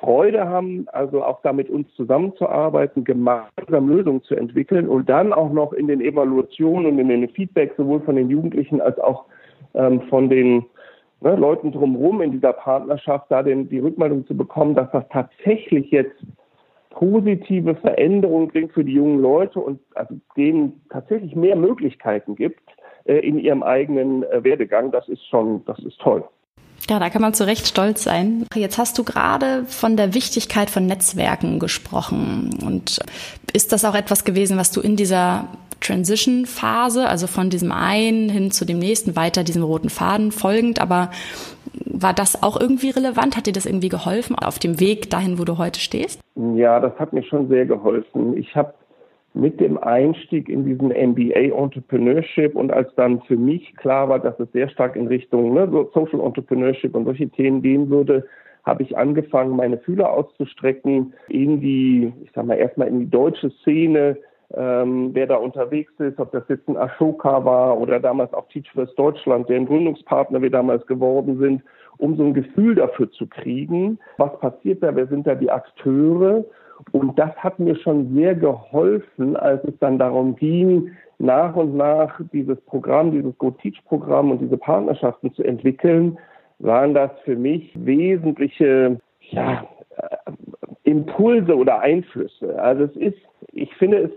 Freude 0.00 0.46
haben, 0.46 0.86
also 0.92 1.24
auch 1.24 1.40
da 1.42 1.54
mit 1.54 1.70
uns 1.70 1.88
zusammenzuarbeiten, 1.94 3.04
gemeinsam 3.04 3.88
Lösungen 3.88 4.22
zu 4.22 4.34
entwickeln 4.34 4.86
und 4.86 5.08
dann 5.08 5.32
auch 5.32 5.50
noch 5.50 5.72
in 5.72 5.88
den 5.88 6.02
Evaluationen 6.02 6.92
und 6.92 6.98
in 6.98 7.08
den 7.08 7.28
Feedback 7.30 7.72
sowohl 7.78 8.00
von 8.00 8.16
den 8.16 8.28
Jugendlichen 8.28 8.82
als 8.82 8.98
auch 8.98 9.24
ähm, 9.72 10.02
von 10.10 10.28
den 10.28 10.66
ne, 11.22 11.36
Leuten 11.36 11.72
drumherum 11.72 12.20
in 12.20 12.32
dieser 12.32 12.52
Partnerschaft 12.52 13.30
da 13.30 13.42
den, 13.42 13.70
die 13.70 13.78
Rückmeldung 13.78 14.26
zu 14.26 14.36
bekommen, 14.36 14.74
dass 14.74 14.90
das 14.92 15.04
tatsächlich 15.10 15.90
jetzt 15.90 16.16
positive 16.90 17.74
Veränderungen 17.76 18.48
bringt 18.48 18.72
für 18.72 18.84
die 18.84 18.92
jungen 18.92 19.20
Leute 19.20 19.60
und 19.60 19.80
also 19.94 20.16
denen 20.36 20.82
tatsächlich 20.90 21.34
mehr 21.34 21.56
Möglichkeiten 21.56 22.34
gibt 22.34 22.60
äh, 23.04 23.18
in 23.18 23.38
ihrem 23.38 23.62
eigenen 23.62 24.24
äh, 24.24 24.44
Werdegang, 24.44 24.90
das 24.90 25.08
ist 25.08 25.24
schon, 25.26 25.64
das 25.64 25.78
ist 25.80 25.98
toll. 26.00 26.24
Ja, 26.88 26.98
da 26.98 27.10
kann 27.10 27.22
man 27.22 27.34
zu 27.34 27.46
Recht 27.46 27.68
stolz 27.68 28.02
sein. 28.02 28.46
Jetzt 28.54 28.78
hast 28.78 28.98
du 28.98 29.04
gerade 29.04 29.64
von 29.66 29.96
der 29.96 30.14
Wichtigkeit 30.14 30.70
von 30.70 30.86
Netzwerken 30.86 31.58
gesprochen. 31.58 32.58
Und 32.64 32.98
ist 33.52 33.72
das 33.72 33.84
auch 33.84 33.94
etwas 33.94 34.24
gewesen, 34.24 34.56
was 34.56 34.72
du 34.72 34.80
in 34.80 34.96
dieser 34.96 35.48
Transition-Phase, 35.80 37.06
also 37.06 37.26
von 37.26 37.50
diesem 37.50 37.72
einen 37.72 38.28
hin 38.28 38.50
zu 38.50 38.64
dem 38.64 38.78
nächsten, 38.78 39.14
weiter 39.14 39.44
diesem 39.44 39.62
roten 39.62 39.90
Faden 39.90 40.32
folgend. 40.32 40.80
Aber 40.80 41.10
war 42.02 42.12
das 42.12 42.42
auch 42.42 42.60
irgendwie 42.60 42.90
relevant? 42.90 43.36
Hat 43.36 43.46
dir 43.46 43.52
das 43.52 43.66
irgendwie 43.66 43.88
geholfen 43.88 44.36
auf 44.36 44.58
dem 44.58 44.80
Weg 44.80 45.10
dahin, 45.10 45.38
wo 45.38 45.44
du 45.44 45.58
heute 45.58 45.80
stehst? 45.80 46.20
Ja, 46.54 46.80
das 46.80 46.98
hat 46.98 47.12
mir 47.12 47.22
schon 47.22 47.48
sehr 47.48 47.66
geholfen. 47.66 48.36
Ich 48.36 48.54
habe 48.56 48.74
mit 49.34 49.60
dem 49.60 49.78
Einstieg 49.78 50.48
in 50.48 50.64
diesen 50.64 50.88
MBA 50.88 51.56
Entrepreneurship 51.56 52.56
und 52.56 52.72
als 52.72 52.92
dann 52.96 53.20
für 53.22 53.36
mich 53.36 53.76
klar 53.76 54.08
war, 54.08 54.18
dass 54.18 54.38
es 54.40 54.50
sehr 54.52 54.68
stark 54.68 54.96
in 54.96 55.06
Richtung 55.06 55.54
ne, 55.54 55.68
Social 55.94 56.20
Entrepreneurship 56.20 56.94
und 56.96 57.04
solche 57.04 57.28
Themen 57.28 57.62
gehen 57.62 57.90
würde, 57.90 58.26
habe 58.64 58.82
ich 58.82 58.96
angefangen, 58.96 59.56
meine 59.56 59.78
Fühler 59.78 60.12
auszustrecken 60.12 61.14
in 61.28 61.60
die, 61.60 62.12
ich 62.24 62.30
sag 62.34 62.44
mal, 62.44 62.56
erstmal 62.56 62.88
in 62.88 63.00
die 63.00 63.10
deutsche 63.10 63.50
Szene, 63.62 64.18
ähm, 64.54 65.10
wer 65.12 65.28
da 65.28 65.36
unterwegs 65.36 65.92
ist, 65.98 66.18
ob 66.18 66.32
das 66.32 66.42
jetzt 66.48 66.68
ein 66.68 66.76
Ashoka 66.76 67.44
war 67.44 67.78
oder 67.78 68.00
damals 68.00 68.34
auch 68.34 68.48
Teach 68.48 68.68
First 68.72 68.98
Deutschland, 68.98 69.48
deren 69.48 69.66
Gründungspartner 69.66 70.42
wir 70.42 70.50
damals 70.50 70.84
geworden 70.86 71.38
sind, 71.38 71.62
um 72.00 72.16
so 72.16 72.24
ein 72.24 72.34
Gefühl 72.34 72.74
dafür 72.74 73.10
zu 73.12 73.26
kriegen, 73.26 73.98
was 74.16 74.38
passiert 74.40 74.82
da, 74.82 74.94
wer 74.94 75.06
sind 75.06 75.26
da 75.26 75.34
die 75.34 75.50
Akteure. 75.50 76.44
Und 76.92 77.18
das 77.18 77.34
hat 77.36 77.58
mir 77.58 77.76
schon 77.76 78.14
sehr 78.14 78.34
geholfen, 78.34 79.36
als 79.36 79.62
es 79.64 79.78
dann 79.80 79.98
darum 79.98 80.34
ging, 80.36 80.90
nach 81.18 81.54
und 81.54 81.76
nach 81.76 82.18
dieses 82.32 82.58
Programm, 82.62 83.12
dieses 83.12 83.36
Go 83.36 83.50
Teach 83.50 83.84
Programm 83.84 84.30
und 84.30 84.40
diese 84.40 84.56
Partnerschaften 84.56 85.32
zu 85.34 85.44
entwickeln, 85.44 86.18
waren 86.58 86.94
das 86.94 87.10
für 87.24 87.36
mich 87.36 87.72
wesentliche 87.74 88.98
ja, 89.30 89.66
äh, 89.96 90.32
Impulse 90.84 91.54
oder 91.54 91.80
Einflüsse. 91.80 92.60
Also 92.60 92.84
es 92.84 92.96
ist, 92.96 93.18
ich 93.52 93.74
finde 93.74 93.98
es 93.98 94.10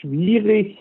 schwierig, 0.00 0.78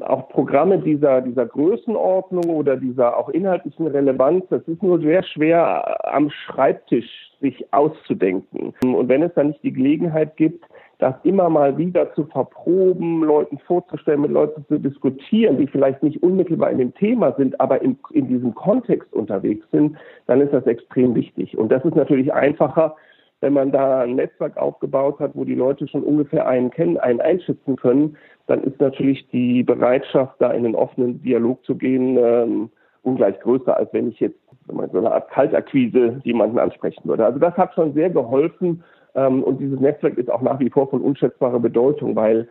auch 0.00 0.28
Programme 0.28 0.78
dieser, 0.78 1.20
dieser 1.20 1.46
Größenordnung 1.46 2.44
oder 2.46 2.76
dieser 2.76 3.16
auch 3.16 3.28
inhaltlichen 3.28 3.86
Relevanz, 3.86 4.44
das 4.50 4.66
ist 4.66 4.82
nur 4.82 5.00
sehr 5.00 5.22
schwer 5.22 6.14
am 6.14 6.30
Schreibtisch 6.30 7.32
sich 7.40 7.72
auszudenken. 7.72 8.74
Und 8.82 9.08
wenn 9.08 9.22
es 9.22 9.34
dann 9.34 9.48
nicht 9.48 9.62
die 9.62 9.72
Gelegenheit 9.72 10.36
gibt, 10.36 10.64
das 10.98 11.14
immer 11.24 11.50
mal 11.50 11.76
wieder 11.76 12.14
zu 12.14 12.24
verproben, 12.24 13.22
Leuten 13.22 13.58
vorzustellen, 13.58 14.22
mit 14.22 14.30
Leuten 14.30 14.64
zu 14.66 14.78
diskutieren, 14.78 15.58
die 15.58 15.66
vielleicht 15.66 16.02
nicht 16.02 16.22
unmittelbar 16.22 16.70
in 16.70 16.78
dem 16.78 16.94
Thema 16.94 17.32
sind, 17.32 17.60
aber 17.60 17.82
in, 17.82 17.98
in 18.12 18.28
diesem 18.28 18.54
Kontext 18.54 19.12
unterwegs 19.12 19.66
sind, 19.72 19.96
dann 20.26 20.40
ist 20.40 20.54
das 20.54 20.66
extrem 20.66 21.14
wichtig. 21.14 21.56
Und 21.58 21.70
das 21.70 21.84
ist 21.84 21.96
natürlich 21.96 22.32
einfacher, 22.32 22.96
wenn 23.40 23.52
man 23.52 23.70
da 23.70 24.00
ein 24.00 24.16
Netzwerk 24.16 24.56
aufgebaut 24.56 25.20
hat, 25.20 25.32
wo 25.34 25.44
die 25.44 25.54
Leute 25.54 25.86
schon 25.88 26.02
ungefähr 26.02 26.46
einen 26.46 26.70
kennen, 26.70 26.96
einen 26.96 27.20
einschätzen 27.20 27.76
können, 27.76 28.16
dann 28.46 28.62
ist 28.62 28.80
natürlich 28.80 29.28
die 29.28 29.62
Bereitschaft, 29.62 30.36
da 30.38 30.50
in 30.52 30.64
einen 30.64 30.74
offenen 30.74 31.22
Dialog 31.22 31.64
zu 31.64 31.76
gehen, 31.76 32.16
ähm, 32.18 32.70
ungleich 33.02 33.38
größer, 33.40 33.76
als 33.76 33.92
wenn 33.92 34.08
ich 34.08 34.20
jetzt 34.20 34.38
wenn 34.68 34.90
so 34.90 34.98
eine 34.98 35.12
Art 35.12 35.30
Kaltakquise 35.30 36.20
jemanden 36.24 36.58
ansprechen 36.58 37.02
würde. 37.04 37.24
Also 37.24 37.38
das 37.38 37.56
hat 37.56 37.74
schon 37.74 37.94
sehr 37.94 38.10
geholfen 38.10 38.82
ähm, 39.14 39.44
und 39.44 39.60
dieses 39.60 39.78
Netzwerk 39.80 40.18
ist 40.18 40.30
auch 40.30 40.42
nach 40.42 40.58
wie 40.58 40.70
vor 40.70 40.88
von 40.88 41.02
unschätzbarer 41.02 41.60
Bedeutung, 41.60 42.16
weil, 42.16 42.48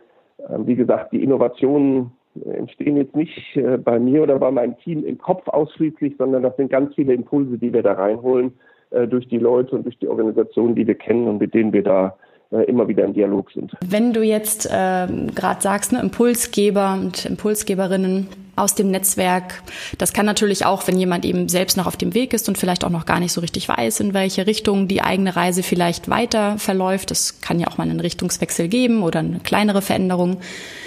ähm, 0.48 0.66
wie 0.66 0.76
gesagt, 0.76 1.12
die 1.12 1.22
Innovationen 1.22 2.12
entstehen 2.44 2.96
jetzt 2.96 3.16
nicht 3.16 3.56
äh, 3.56 3.76
bei 3.76 3.98
mir 3.98 4.22
oder 4.22 4.38
bei 4.38 4.50
meinem 4.50 4.78
Team 4.78 5.04
im 5.04 5.18
Kopf 5.18 5.46
ausschließlich, 5.48 6.14
sondern 6.16 6.42
das 6.42 6.56
sind 6.56 6.70
ganz 6.70 6.94
viele 6.94 7.12
Impulse, 7.12 7.58
die 7.58 7.72
wir 7.72 7.82
da 7.82 7.92
reinholen 7.94 8.48
äh, 8.48 8.75
durch 8.90 9.28
die 9.28 9.38
Leute 9.38 9.74
und 9.74 9.84
durch 9.84 9.98
die 9.98 10.08
Organisationen, 10.08 10.74
die 10.74 10.86
wir 10.86 10.94
kennen 10.94 11.26
und 11.28 11.38
mit 11.38 11.54
denen 11.54 11.72
wir 11.72 11.82
da 11.82 12.16
äh, 12.52 12.62
immer 12.66 12.86
wieder 12.86 13.04
im 13.04 13.12
Dialog 13.12 13.50
sind. 13.50 13.72
Wenn 13.84 14.12
du 14.12 14.22
jetzt 14.22 14.66
äh, 14.66 15.08
gerade 15.34 15.60
sagst, 15.60 15.92
ne, 15.92 16.00
Impulsgeber 16.00 16.92
und 16.92 17.26
Impulsgeberinnen 17.26 18.28
aus 18.56 18.74
dem 18.74 18.90
Netzwerk, 18.90 19.62
das 19.98 20.12
kann 20.12 20.26
natürlich 20.26 20.64
auch, 20.64 20.86
wenn 20.86 20.98
jemand 20.98 21.24
eben 21.24 21.48
selbst 21.48 21.76
noch 21.76 21.86
auf 21.86 21.96
dem 21.96 22.14
Weg 22.14 22.32
ist 22.32 22.48
und 22.48 22.56
vielleicht 22.56 22.84
auch 22.84 22.90
noch 22.90 23.06
gar 23.06 23.20
nicht 23.20 23.32
so 23.32 23.42
richtig 23.42 23.68
weiß, 23.68 24.00
in 24.00 24.14
welche 24.14 24.46
Richtung 24.46 24.88
die 24.88 25.02
eigene 25.02 25.36
Reise 25.36 25.62
vielleicht 25.62 26.08
weiter 26.08 26.58
verläuft. 26.58 27.10
Das 27.10 27.40
kann 27.42 27.60
ja 27.60 27.68
auch 27.68 27.76
mal 27.76 27.84
einen 27.84 28.00
Richtungswechsel 28.00 28.68
geben 28.68 29.02
oder 29.02 29.20
eine 29.20 29.40
kleinere 29.40 29.82
Veränderung. 29.82 30.38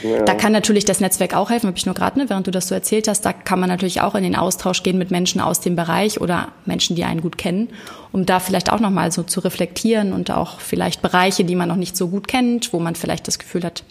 Ja. 0.03 0.23
Da 0.23 0.33
kann 0.33 0.51
natürlich 0.51 0.85
das 0.85 0.99
Netzwerk 0.99 1.35
auch 1.35 1.51
helfen, 1.51 1.67
habe 1.67 1.77
ich 1.77 1.85
nur 1.85 1.95
gerade, 1.95 2.19
ne, 2.19 2.29
während 2.29 2.47
du 2.47 2.51
das 2.51 2.67
so 2.67 2.75
erzählt 2.75 3.07
hast, 3.07 3.21
da 3.21 3.33
kann 3.33 3.59
man 3.59 3.69
natürlich 3.69 4.01
auch 4.01 4.15
in 4.15 4.23
den 4.23 4.35
Austausch 4.35 4.81
gehen 4.81 4.97
mit 4.97 5.11
Menschen 5.11 5.39
aus 5.39 5.61
dem 5.61 5.75
Bereich 5.75 6.19
oder 6.19 6.49
Menschen, 6.65 6.95
die 6.95 7.03
einen 7.03 7.21
gut 7.21 7.37
kennen 7.37 7.69
um 8.11 8.25
da 8.25 8.39
vielleicht 8.39 8.71
auch 8.71 8.79
nochmal 8.79 9.11
so 9.11 9.23
zu 9.23 9.39
reflektieren 9.39 10.13
und 10.13 10.31
auch 10.31 10.59
vielleicht 10.59 11.01
Bereiche, 11.01 11.43
die 11.43 11.55
man 11.55 11.69
noch 11.69 11.75
nicht 11.75 11.95
so 11.95 12.07
gut 12.07 12.27
kennt, 12.27 12.73
wo 12.73 12.79
man 12.79 12.95
vielleicht 12.95 13.27
das 13.27 13.37
Gefühl 13.37 13.63
hat, 13.63 13.83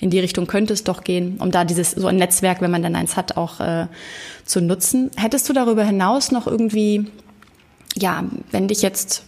in 0.00 0.10
die 0.10 0.20
Richtung 0.20 0.46
könnte 0.46 0.72
es 0.72 0.84
doch 0.84 1.02
gehen, 1.02 1.38
um 1.40 1.50
da 1.50 1.64
dieses 1.64 1.92
so 1.92 2.06
ein 2.06 2.16
Netzwerk, 2.16 2.60
wenn 2.60 2.70
man 2.70 2.82
dann 2.82 2.94
eins 2.94 3.16
hat, 3.16 3.23
auch 3.32 3.60
äh, 3.60 3.86
zu 4.44 4.60
nutzen. 4.60 5.10
Hättest 5.16 5.48
du 5.48 5.52
darüber 5.52 5.84
hinaus 5.84 6.30
noch 6.30 6.46
irgendwie, 6.46 7.06
ja, 7.96 8.24
wenn 8.50 8.68
dich 8.68 8.82
jetzt 8.82 9.24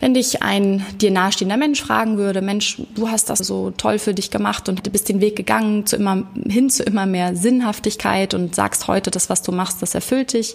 wenn 0.00 0.14
dich 0.14 0.42
ein 0.42 0.84
dir 1.00 1.10
nahestehender 1.10 1.56
Mensch 1.56 1.82
fragen 1.82 2.18
würde, 2.18 2.40
Mensch, 2.40 2.80
du 2.94 3.10
hast 3.10 3.30
das 3.30 3.40
so 3.40 3.72
toll 3.72 3.98
für 3.98 4.14
dich 4.14 4.30
gemacht 4.30 4.68
und 4.68 4.86
du 4.86 4.90
bist 4.90 5.08
den 5.08 5.20
Weg 5.20 5.34
gegangen 5.34 5.86
zu 5.86 5.96
immer, 5.96 6.22
hin 6.48 6.70
zu 6.70 6.84
immer 6.84 7.04
mehr 7.04 7.34
Sinnhaftigkeit 7.34 8.32
und 8.32 8.54
sagst 8.54 8.86
heute, 8.86 9.10
das, 9.10 9.28
was 9.28 9.42
du 9.42 9.50
machst, 9.50 9.82
das 9.82 9.94
erfüllt 9.94 10.34
dich, 10.34 10.54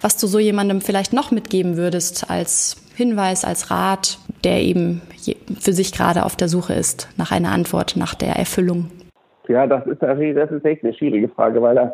was 0.00 0.16
du 0.16 0.28
so 0.28 0.38
jemandem 0.38 0.80
vielleicht 0.80 1.12
noch 1.12 1.32
mitgeben 1.32 1.76
würdest 1.76 2.30
als 2.30 2.76
Hinweis, 2.94 3.44
als 3.44 3.70
Rat, 3.70 4.18
der 4.44 4.62
eben 4.62 5.02
für 5.60 5.72
sich 5.72 5.92
gerade 5.92 6.24
auf 6.24 6.36
der 6.36 6.48
Suche 6.48 6.74
ist 6.74 7.08
nach 7.16 7.32
einer 7.32 7.50
Antwort, 7.50 7.96
nach 7.96 8.14
der 8.14 8.36
Erfüllung? 8.36 8.90
Ja, 9.48 9.66
das 9.66 9.86
ist 9.86 10.02
das 10.02 10.18
ist 10.18 10.64
echt 10.64 10.84
eine 10.84 10.92
schwierige 10.92 11.28
Frage, 11.28 11.62
weil 11.62 11.74
das 11.74 11.92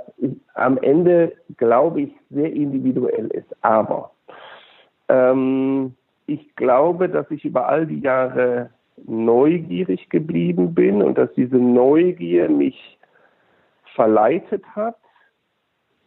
am 0.55 0.77
Ende, 0.79 1.33
glaube 1.57 2.03
ich, 2.03 2.12
sehr 2.31 2.53
individuell 2.53 3.29
ist. 3.29 3.57
Aber 3.62 4.11
ähm, 5.09 5.95
ich 6.27 6.55
glaube, 6.57 7.09
dass 7.09 7.31
ich 7.31 7.45
über 7.45 7.69
all 7.69 7.87
die 7.87 8.01
Jahre 8.01 8.71
neugierig 9.07 10.09
geblieben 10.11 10.75
bin 10.75 11.01
und 11.01 11.17
dass 11.17 11.33
diese 11.35 11.57
Neugier 11.57 12.49
mich 12.49 12.99
verleitet 13.95 14.64
hat, 14.75 14.97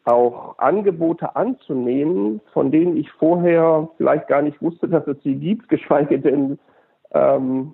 auch 0.04 0.58
Angebote 0.58 1.36
anzunehmen, 1.36 2.42
von 2.54 2.72
denen 2.72 2.98
ich 2.98 3.12
vorher 3.12 3.90
vielleicht 3.98 4.28
gar 4.28 4.42
nicht 4.42 4.62
wusste, 4.62 4.88
dass 4.88 5.06
es 5.08 5.22
sie 5.24 5.36
gibt, 5.36 5.70
geschweige 5.70 6.20
denn, 6.20 6.60
ähm, 7.12 7.74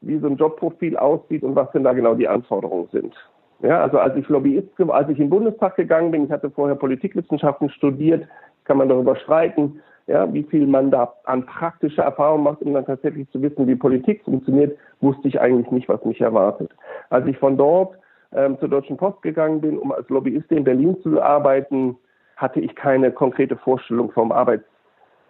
wie 0.00 0.18
so 0.18 0.26
ein 0.26 0.36
Jobprofil 0.36 0.96
aussieht 0.96 1.42
und 1.42 1.54
was 1.54 1.70
denn 1.72 1.84
da 1.84 1.92
genau 1.92 2.14
die 2.14 2.28
Anforderungen 2.28 2.88
sind. 2.92 3.14
Ja, 3.62 3.82
also 3.82 3.98
als 3.98 4.16
ich 4.16 4.26
Lobbyist, 4.28 4.68
als 4.88 5.08
ich 5.10 5.18
in 5.18 5.24
den 5.24 5.30
Bundestag 5.30 5.76
gegangen 5.76 6.10
bin, 6.10 6.24
ich 6.24 6.30
hatte 6.30 6.50
vorher 6.50 6.76
Politikwissenschaften 6.76 7.68
studiert, 7.70 8.26
kann 8.64 8.78
man 8.78 8.88
darüber 8.88 9.16
streiten, 9.16 9.80
ja, 10.06 10.32
wie 10.32 10.42
viel 10.44 10.66
man 10.66 10.90
da 10.90 11.12
an 11.24 11.44
praktischer 11.44 12.04
Erfahrung 12.04 12.42
macht, 12.42 12.62
um 12.62 12.72
dann 12.72 12.86
tatsächlich 12.86 13.30
zu 13.30 13.42
wissen, 13.42 13.66
wie 13.66 13.76
Politik 13.76 14.24
funktioniert, 14.24 14.76
wusste 15.00 15.28
ich 15.28 15.40
eigentlich 15.40 15.70
nicht, 15.70 15.88
was 15.88 16.04
mich 16.04 16.20
erwartet. 16.20 16.70
Als 17.10 17.26
ich 17.26 17.36
von 17.38 17.56
dort 17.56 17.96
ähm, 18.32 18.58
zur 18.58 18.68
Deutschen 18.68 18.96
Post 18.96 19.22
gegangen 19.22 19.60
bin, 19.60 19.78
um 19.78 19.92
als 19.92 20.08
Lobbyist 20.08 20.50
in 20.50 20.64
Berlin 20.64 20.96
zu 21.02 21.20
arbeiten, 21.20 21.96
hatte 22.36 22.60
ich 22.60 22.74
keine 22.74 23.12
konkrete 23.12 23.56
Vorstellung 23.56 24.10
vom 24.10 24.32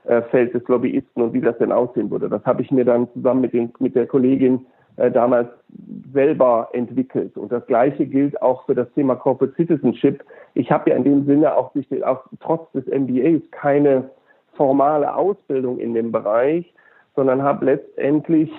Arbeitsfeld 0.07 0.55
des 0.55 0.67
Lobbyisten 0.69 1.23
und 1.23 1.33
wie 1.33 1.41
das 1.41 1.59
denn 1.59 1.73
aussehen 1.73 2.11
würde. 2.11 2.29
Das 2.29 2.45
habe 2.45 2.63
ich 2.63 2.71
mir 2.71 2.85
dann 2.85 3.09
zusammen 3.13 3.43
mit, 3.43 3.53
den, 3.53 3.73
mit 3.79 3.95
der 3.95 4.07
Kollegin 4.07 4.67
äh, 4.97 5.11
damals 5.11 5.49
selber 6.13 6.69
entwickelt. 6.73 7.37
Und 7.37 7.53
das 7.53 7.67
Gleiche 7.67 8.07
gilt 8.07 8.41
auch 8.43 8.65
für 8.67 8.75
das 8.75 8.91
Thema 8.95 9.15
Corporate 9.15 9.55
Citizenship. 9.57 10.25
Ich 10.55 10.71
habe 10.71 10.91
ja 10.91 10.97
in 10.97 11.05
dem 11.05 11.27
Sinne 11.27 11.55
auch, 11.55 11.73
auch 12.05 12.25
trotz 12.41 12.71
des 12.73 12.87
MBAs 12.87 13.43
keine 13.51 14.11
formale 14.55 15.15
Ausbildung 15.15 15.79
in 15.79 15.95
dem 15.95 16.13
Bereich, 16.13 16.73
sondern 17.15 17.43
habe 17.43 17.67
letztendlich 17.67 18.51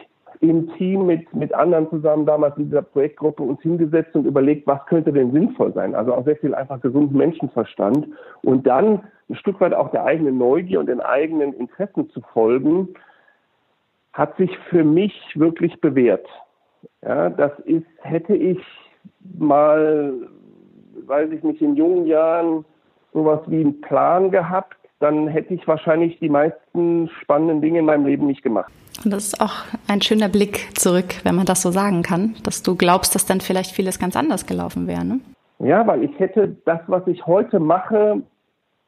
im 0.42 0.74
Team 0.74 1.06
mit, 1.06 1.34
mit 1.36 1.54
anderen 1.54 1.90
zusammen 1.90 2.26
damals 2.26 2.58
in 2.58 2.66
dieser 2.66 2.82
Projektgruppe 2.82 3.44
uns 3.44 3.62
hingesetzt 3.62 4.16
und 4.16 4.26
überlegt, 4.26 4.66
was 4.66 4.84
könnte 4.88 5.14
denn 5.14 5.32
sinnvoll 5.32 5.72
sein. 5.74 5.94
Also 5.94 6.14
auch 6.14 6.26
sehr 6.26 6.36
viel 6.36 6.56
einfach 6.56 6.82
gesunden 6.82 7.16
Menschenverstand 7.16 8.08
und 8.44 8.66
dann 8.66 9.04
ein 9.30 9.36
Stück 9.36 9.62
weit 9.62 9.74
auch 9.74 9.92
der 9.92 10.04
eigenen 10.04 10.40
Neugier 10.40 10.80
und 10.80 10.88
den 10.88 11.00
eigenen 11.00 11.54
Interessen 11.54 12.10
zu 12.10 12.22
folgen, 12.34 12.90
hat 14.14 14.36
sich 14.38 14.52
für 14.70 14.84
mich 14.84 15.14
wirklich 15.36 15.80
bewährt. 15.80 16.28
Ja, 17.04 17.30
das 17.30 17.52
ist, 17.66 17.86
hätte 18.02 18.36
ich 18.36 18.60
mal, 19.38 20.14
weiß 21.06 21.32
ich 21.32 21.44
nicht, 21.44 21.62
in 21.62 21.76
jungen 21.76 22.08
Jahren 22.08 22.66
sowas 23.14 23.42
wie 23.46 23.62
einen 23.62 23.80
Plan 23.82 24.32
gehabt, 24.32 24.78
dann 25.00 25.28
hätte 25.28 25.54
ich 25.54 25.68
wahrscheinlich 25.68 26.20
die 26.20 26.30
meisten 26.30 27.10
spannenden 27.22 27.62
Dinge 27.62 27.80
in 27.80 27.86
meinem 27.86 28.06
Leben 28.06 28.26
nicht 28.26 28.44
gemacht. 28.44 28.72
Und 29.04 29.12
das 29.12 29.28
ist 29.28 29.42
auch 29.42 29.64
ein 29.88 30.02
schöner 30.02 30.30
Blick 30.30 30.78
zurück, 30.78 31.16
wenn 31.24 31.36
man 31.36 31.46
das 31.46 31.62
so 31.62 31.72
sagen 31.72 32.04
kann, 32.04 32.36
dass 32.44 32.64
du 32.64 32.76
glaubst, 32.76 33.16
dass 33.16 33.26
dann 33.26 33.42
vielleicht 33.42 33.72
vieles 33.72 34.00
ganz 34.00 34.16
anders 34.16 34.46
gelaufen 34.46 34.88
wäre. 34.88 35.04
Ne? 35.04 35.20
Ja, 35.60 35.86
weil 35.88 36.04
ich 36.04 36.18
hätte 36.20 36.56
das, 36.66 36.80
was 36.88 37.06
ich 37.08 37.26
heute 37.26 37.60
mache, 37.60 38.22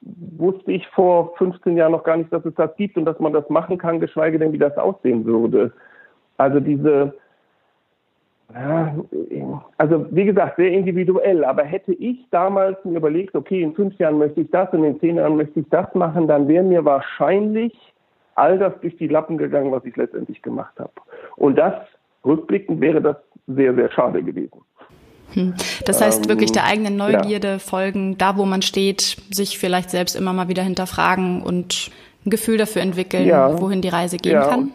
wusste 0.02 0.72
ich 0.72 0.88
vor 0.90 1.36
15 1.38 1.78
Jahren 1.78 1.92
noch 1.92 2.04
gar 2.04 2.18
nicht, 2.18 2.32
dass 2.34 2.46
es 2.46 2.54
das 2.56 2.76
gibt 2.76 2.98
und 2.98 3.06
dass 3.06 3.20
man 3.20 3.34
das 3.34 3.50
machen 3.50 3.78
kann, 3.78 4.00
geschweige 4.00 4.38
denn, 4.38 4.52
wie 4.52 4.58
das 4.58 4.78
aussehen 4.78 5.26
würde. 5.26 5.72
Also 6.38 6.60
diese, 6.60 7.14
ja, 8.54 8.96
also 9.78 10.06
wie 10.12 10.26
gesagt, 10.26 10.58
sehr 10.58 10.72
individuell, 10.72 11.46
aber 11.46 11.64
hätte 11.64 11.94
ich 11.94 12.28
damals 12.32 12.84
mir 12.84 12.98
überlegt, 12.98 13.36
okay, 13.36 13.62
in 13.62 13.74
fünf 13.74 13.98
Jahren 13.98 14.18
möchte 14.18 14.42
ich 14.42 14.52
das 14.52 14.72
und 14.74 14.84
in 14.84 15.00
zehn 15.00 15.16
Jahren 15.16 15.38
möchte 15.38 15.62
ich 15.62 15.70
das 15.70 15.94
machen, 15.96 16.28
dann 16.28 16.48
wäre 16.48 16.64
mir 16.64 16.84
wahrscheinlich 16.84 17.74
all 18.36 18.58
das 18.58 18.74
durch 18.82 18.98
die 18.98 19.08
Lappen 19.08 19.38
gegangen, 19.38 19.72
was 19.72 19.86
ich 19.86 19.96
letztendlich 19.96 20.42
gemacht 20.42 20.74
habe. 20.80 20.92
Und 21.36 21.56
das, 21.56 21.74
rückblickend, 22.26 22.82
wäre 22.82 23.02
das 23.02 23.18
sehr, 23.48 23.74
sehr 23.74 23.92
schade 23.92 24.24
gewesen. 24.24 24.62
Hm. 25.34 25.54
Das 25.86 26.02
heißt, 26.02 26.30
wirklich 26.30 26.52
der 26.52 26.66
eigenen 26.66 26.96
Neugierde 26.96 27.54
ja. 27.54 27.60
folgen, 27.60 28.18
da 28.18 28.38
wo 28.38 28.46
man 28.46 28.62
steht, 28.62 29.18
sich 29.32 29.58
vielleicht 29.58 29.90
selbst 29.90 30.16
immer 30.16 30.34
mal 30.34 30.48
wieder 30.48 30.64
hinterfragen 30.64 31.42
und 31.42 31.92
ein 32.26 32.30
Gefühl 32.30 32.58
dafür 32.58 32.82
entwickeln, 32.82 33.26
ja. 33.26 33.60
wohin 33.60 33.82
die 33.82 33.90
Reise 33.90 34.18
gehen 34.18 34.34
ja. 34.34 34.48
kann. 34.48 34.72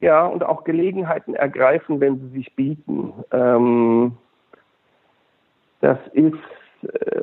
Ja, 0.00 0.26
und 0.26 0.44
auch 0.44 0.62
Gelegenheiten 0.64 1.34
ergreifen, 1.34 1.98
wenn 2.00 2.20
sie 2.20 2.38
sich 2.38 2.54
bieten. 2.54 3.12
Ähm, 3.32 4.12
das 5.80 5.98
ist, 6.12 6.34
äh, 6.82 7.20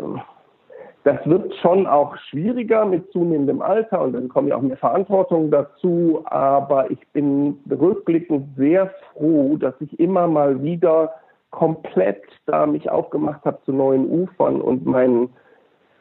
das 1.06 1.24
wird 1.26 1.54
schon 1.62 1.86
auch 1.86 2.18
schwieriger 2.30 2.84
mit 2.84 3.12
zunehmendem 3.12 3.62
Alter 3.62 4.02
und 4.02 4.14
dann 4.14 4.28
kommen 4.28 4.48
ja 4.48 4.56
auch 4.56 4.62
mehr 4.62 4.76
Verantwortung 4.76 5.52
dazu. 5.52 6.24
Aber 6.26 6.90
ich 6.90 7.08
bin 7.14 7.60
rückblickend 7.70 8.58
sehr 8.58 8.92
froh, 9.14 9.56
dass 9.56 9.76
ich 9.82 10.00
immer 10.00 10.28
mal 10.28 10.64
wieder 10.64 11.14
komplett 11.52 12.24
da 12.48 12.66
mich 12.66 12.90
aufgemacht 12.90 13.46
habe 13.46 13.60
zu 13.66 13.72
neuen 13.72 14.10
Ufern 14.10 14.60
und 14.60 14.88
meinen 14.88 15.30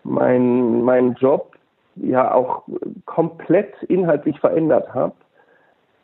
mein, 0.04 0.82
mein 0.82 1.12
Job 1.14 1.52
ja 1.96 2.32
auch 2.32 2.62
komplett 3.04 3.74
inhaltlich 3.88 4.40
verändert 4.40 4.94
habe. 4.94 5.12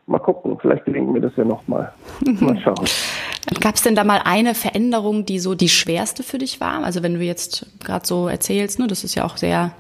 Mal 0.07 0.19
gucken, 0.19 0.59
vielleicht 0.61 0.85
gelingt 0.85 1.11
mir 1.11 1.23
das 1.23 1.35
ja 1.37 1.45
nochmal. 1.45 1.91
Mal 2.41 2.59
schauen. 2.59 2.85
Gab 3.59 3.75
es 3.75 3.83
denn 3.83 3.97
da 3.97 4.05
mal 4.05 4.21
eine 4.25 4.55
Veränderung, 4.55 5.27
die 5.27 5.39
so 5.39 5.55
die 5.55 5.69
schwerste 5.69 6.23
für 6.23 6.39
dich 6.39 6.61
war? 6.61 6.85
Also 6.85 7.03
wenn 7.03 7.15
du 7.15 7.21
jetzt 7.21 7.67
gerade 7.85 8.07
so 8.07 8.29
erzählst, 8.29 8.79
ne, 8.79 8.87
dass 8.87 9.03
es 9.03 9.15
ja 9.15 9.25
auch 9.25 9.37
sehr 9.37 9.73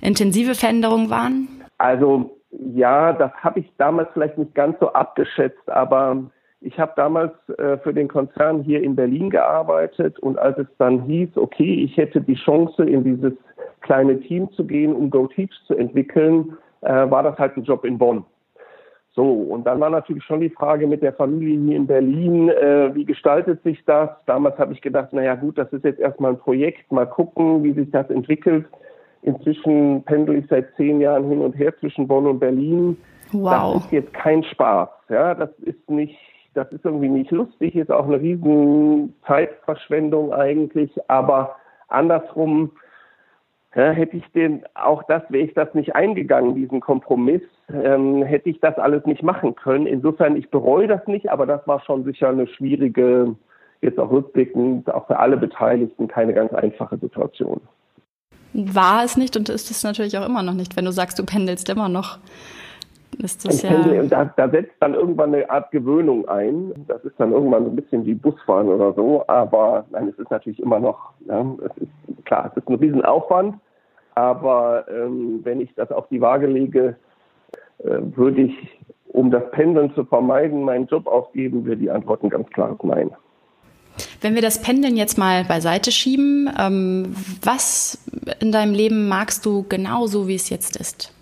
intensive 0.00 0.54
Veränderungen 0.54 1.10
waren? 1.10 1.48
Also 1.78 2.38
ja, 2.74 3.12
das 3.12 3.32
habe 3.42 3.60
ich 3.60 3.66
damals 3.78 4.08
vielleicht 4.12 4.38
nicht 4.38 4.54
ganz 4.54 4.78
so 4.80 4.92
abgeschätzt, 4.92 5.68
aber 5.68 6.22
ich 6.60 6.78
habe 6.78 6.92
damals 6.96 7.32
äh, 7.58 7.78
für 7.78 7.92
den 7.92 8.08
Konzern 8.08 8.62
hier 8.62 8.82
in 8.82 8.94
Berlin 8.94 9.30
gearbeitet 9.30 10.18
und 10.20 10.38
als 10.38 10.58
es 10.58 10.66
dann 10.78 11.02
hieß, 11.02 11.36
okay, 11.36 11.84
ich 11.84 11.96
hätte 11.96 12.20
die 12.20 12.36
Chance, 12.36 12.84
in 12.84 13.04
dieses 13.04 13.32
kleine 13.80 14.20
Team 14.20 14.50
zu 14.52 14.64
gehen, 14.64 14.94
um 14.94 15.10
GoTeach 15.10 15.52
zu 15.66 15.74
entwickeln, 15.74 16.56
äh, 16.82 17.10
war 17.10 17.22
das 17.22 17.36
halt 17.38 17.56
ein 17.56 17.64
Job 17.64 17.84
in 17.84 17.98
Bonn. 17.98 18.24
So, 19.14 19.30
und 19.30 19.64
dann 19.66 19.78
war 19.78 19.90
natürlich 19.90 20.24
schon 20.24 20.40
die 20.40 20.48
Frage 20.48 20.86
mit 20.86 21.02
der 21.02 21.12
Familie 21.12 21.60
hier 21.60 21.76
in 21.76 21.86
Berlin, 21.86 22.48
äh, 22.48 22.94
wie 22.94 23.04
gestaltet 23.04 23.62
sich 23.62 23.84
das? 23.84 24.08
Damals 24.24 24.56
habe 24.58 24.72
ich 24.72 24.80
gedacht, 24.80 25.12
naja 25.12 25.34
gut, 25.34 25.58
das 25.58 25.70
ist 25.72 25.84
jetzt 25.84 26.00
erstmal 26.00 26.32
ein 26.32 26.38
Projekt, 26.38 26.90
mal 26.90 27.06
gucken, 27.06 27.62
wie 27.62 27.72
sich 27.72 27.90
das 27.90 28.08
entwickelt. 28.08 28.64
Inzwischen 29.20 30.02
pendel 30.04 30.38
ich 30.38 30.46
seit 30.48 30.74
zehn 30.76 31.00
Jahren 31.00 31.28
hin 31.28 31.42
und 31.42 31.52
her 31.52 31.76
zwischen 31.78 32.08
Bonn 32.08 32.26
und 32.26 32.40
Berlin. 32.40 32.96
Wow. 33.32 33.74
Das 33.74 33.84
ist 33.84 33.92
jetzt 33.92 34.14
kein 34.14 34.42
Spaß. 34.44 34.88
Ja, 35.10 35.34
das 35.34 35.50
ist 35.60 35.90
nicht, 35.90 36.18
das 36.54 36.72
ist 36.72 36.84
irgendwie 36.84 37.10
nicht 37.10 37.30
lustig, 37.30 37.76
ist 37.76 37.92
auch 37.92 38.06
eine 38.06 38.18
riesen 38.18 39.14
Zeitverschwendung 39.26 40.32
eigentlich, 40.32 40.90
aber 41.08 41.56
andersrum 41.88 42.72
ja, 43.74 43.90
hätte 43.90 44.16
ich 44.16 44.26
den, 44.32 44.64
auch 44.74 45.02
das, 45.04 45.22
wäre 45.30 45.44
ich 45.44 45.54
das 45.54 45.72
nicht 45.74 45.94
eingegangen, 45.94 46.54
diesen 46.54 46.80
Kompromiss, 46.80 47.42
ähm, 47.72 48.22
hätte 48.22 48.50
ich 48.50 48.60
das 48.60 48.76
alles 48.78 49.06
nicht 49.06 49.22
machen 49.22 49.54
können. 49.54 49.86
Insofern, 49.86 50.36
ich 50.36 50.50
bereue 50.50 50.88
das 50.88 51.06
nicht, 51.06 51.30
aber 51.30 51.46
das 51.46 51.66
war 51.66 51.80
schon 51.80 52.04
sicher 52.04 52.28
eine 52.28 52.46
schwierige, 52.46 53.34
jetzt 53.80 53.98
auch 53.98 54.10
rückblickend, 54.10 54.92
auch 54.92 55.06
für 55.06 55.18
alle 55.18 55.38
Beteiligten 55.38 56.06
keine 56.06 56.34
ganz 56.34 56.52
einfache 56.52 56.98
Situation. 56.98 57.60
War 58.52 59.04
es 59.04 59.16
nicht 59.16 59.36
und 59.38 59.48
ist 59.48 59.70
es 59.70 59.82
natürlich 59.82 60.18
auch 60.18 60.26
immer 60.26 60.42
noch 60.42 60.52
nicht, 60.52 60.76
wenn 60.76 60.84
du 60.84 60.92
sagst, 60.92 61.18
du 61.18 61.24
pendelst 61.24 61.70
immer 61.70 61.88
noch. 61.88 62.18
Ist 63.18 63.46
das 63.46 63.62
ja 63.62 64.02
da, 64.04 64.24
da 64.36 64.48
setzt 64.48 64.74
dann 64.80 64.94
irgendwann 64.94 65.34
eine 65.34 65.48
Art 65.50 65.70
Gewöhnung 65.70 66.26
ein. 66.28 66.72
Das 66.88 67.04
ist 67.04 67.14
dann 67.18 67.32
irgendwann 67.32 67.64
so 67.64 67.70
ein 67.70 67.76
bisschen 67.76 68.06
wie 68.06 68.14
Busfahren 68.14 68.68
oder 68.68 68.92
so. 68.94 69.24
Aber 69.28 69.84
nein, 69.90 70.08
es 70.08 70.18
ist 70.18 70.30
natürlich 70.30 70.60
immer 70.60 70.80
noch, 70.80 71.12
ja, 71.26 71.44
es 71.64 71.82
ist 71.82 72.24
klar, 72.24 72.50
es 72.50 72.56
ist 72.56 72.68
ein 72.68 72.76
Riesenaufwand. 72.76 73.56
Aber 74.14 74.86
ähm, 74.88 75.40
wenn 75.42 75.60
ich 75.60 75.74
das 75.74 75.90
auf 75.90 76.08
die 76.08 76.20
Waage 76.20 76.46
lege, 76.46 76.96
äh, 77.78 77.98
würde 78.14 78.42
ich, 78.42 78.54
um 79.08 79.30
das 79.30 79.50
Pendeln 79.50 79.94
zu 79.94 80.04
vermeiden, 80.04 80.62
meinen 80.62 80.86
Job 80.86 81.06
aufgeben, 81.06 81.64
wäre 81.64 81.76
die 81.76 81.90
Antwort 81.90 82.22
ein 82.22 82.30
ganz 82.30 82.48
klares 82.50 82.78
Nein. 82.82 83.10
Wenn 84.22 84.34
wir 84.34 84.42
das 84.42 84.62
Pendeln 84.62 84.96
jetzt 84.96 85.18
mal 85.18 85.44
beiseite 85.44 85.92
schieben, 85.92 86.50
ähm, 86.58 87.14
was 87.42 88.02
in 88.40 88.52
deinem 88.52 88.72
Leben 88.72 89.08
magst 89.08 89.44
du 89.44 89.64
genauso, 89.68 90.28
wie 90.28 90.34
es 90.34 90.48
jetzt 90.48 90.76
ist? 90.76 91.12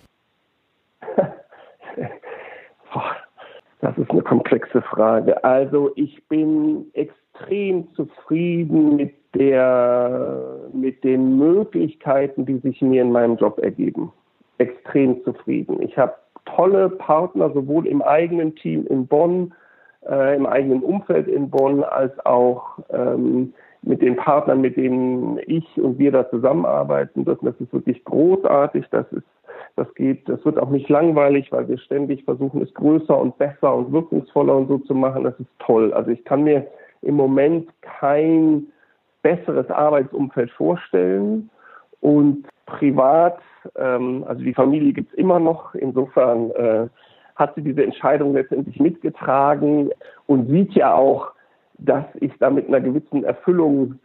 Das 3.81 3.97
ist 3.97 4.11
eine 4.11 4.23
komplexe 4.23 4.83
Frage. 4.83 5.43
Also 5.43 5.91
ich 5.97 6.23
bin 6.29 6.87
extrem 6.93 7.93
zufrieden 7.95 8.97
mit 8.97 9.15
der, 9.35 10.59
mit 10.73 11.03
den 11.03 11.39
Möglichkeiten, 11.39 12.45
die 12.45 12.59
sich 12.59 12.83
mir 12.83 13.03
in 13.03 13.13
meinem 13.13 13.37
Job 13.37 13.59
ergeben. 13.59 14.13
Extrem 14.59 15.23
zufrieden. 15.25 15.81
Ich 15.81 15.97
habe 15.97 16.15
tolle 16.45 16.91
Partner, 16.91 17.51
sowohl 17.53 17.87
im 17.87 18.03
eigenen 18.03 18.55
Team 18.57 18.87
in 18.89 19.07
Bonn, 19.07 19.55
äh, 20.07 20.37
im 20.37 20.47
eigenen 20.47 20.83
Umfeld 20.83 21.29
in 21.29 21.49
Bonn, 21.49 21.83
als 21.83 22.13
auch 22.27 22.79
ähm, 22.91 23.55
mit 23.83 24.03
den 24.03 24.17
Partnern, 24.17 24.61
mit 24.61 24.77
denen 24.77 25.41
ich 25.47 25.81
und 25.81 25.99
wir 25.99 26.13
da 26.13 26.29
zusammenarbeiten 26.29 27.25
dürfen. 27.25 27.47
Das 27.47 27.59
ist 27.61 27.73
wirklich 27.73 28.05
großartig. 28.05 28.85
Das 28.91 29.11
ist 29.13 29.25
das 29.81 29.95
geht, 29.95 30.29
das 30.29 30.45
wird 30.45 30.59
auch 30.59 30.71
nicht 30.71 30.89
langweilig, 30.89 31.51
weil 31.51 31.67
wir 31.69 31.79
ständig 31.79 32.25
versuchen, 32.25 32.61
es 32.63 32.73
größer 32.75 33.19
und 33.19 33.39
besser 33.39 33.75
und 33.75 33.93
wirkungsvoller 33.93 34.55
und 34.57 34.69
so 34.69 34.79
zu 34.79 34.95
machen. 34.95 35.25
Das 35.25 35.39
ist 35.41 35.49
toll. 35.59 35.93
Also 35.93 36.11
ich 36.11 36.25
kann 36.25 36.45
mir 36.45 36.67
im 37.03 37.15
Moment 37.15 37.69
kein 37.81 38.67
besseres 39.23 39.71
Arbeitsumfeld 39.71 40.51
vorstellen. 40.53 41.51
Und 42.01 42.47
privat, 42.67 43.39
ähm, 43.77 44.25
also 44.27 44.43
die 44.43 44.55
Familie 44.55 44.93
gibt's 44.93 45.15
immer 45.15 45.39
noch. 45.39 45.75
Insofern 45.75 46.51
äh, 46.53 46.89
hat 47.37 47.55
sie 47.55 47.63
diese 47.63 47.83
Entscheidung 47.83 48.35
letztendlich 48.35 48.79
mitgetragen 48.81 49.91
und 50.27 50.49
sieht 50.51 50.73
ja 50.75 50.95
auch, 50.95 51.33
dass 51.79 52.05
ich 52.21 52.33
da 52.39 52.51
mit 52.51 52.69
einer 52.69 52.81
gewissen 52.81 53.25
Erfüllung 53.25 53.99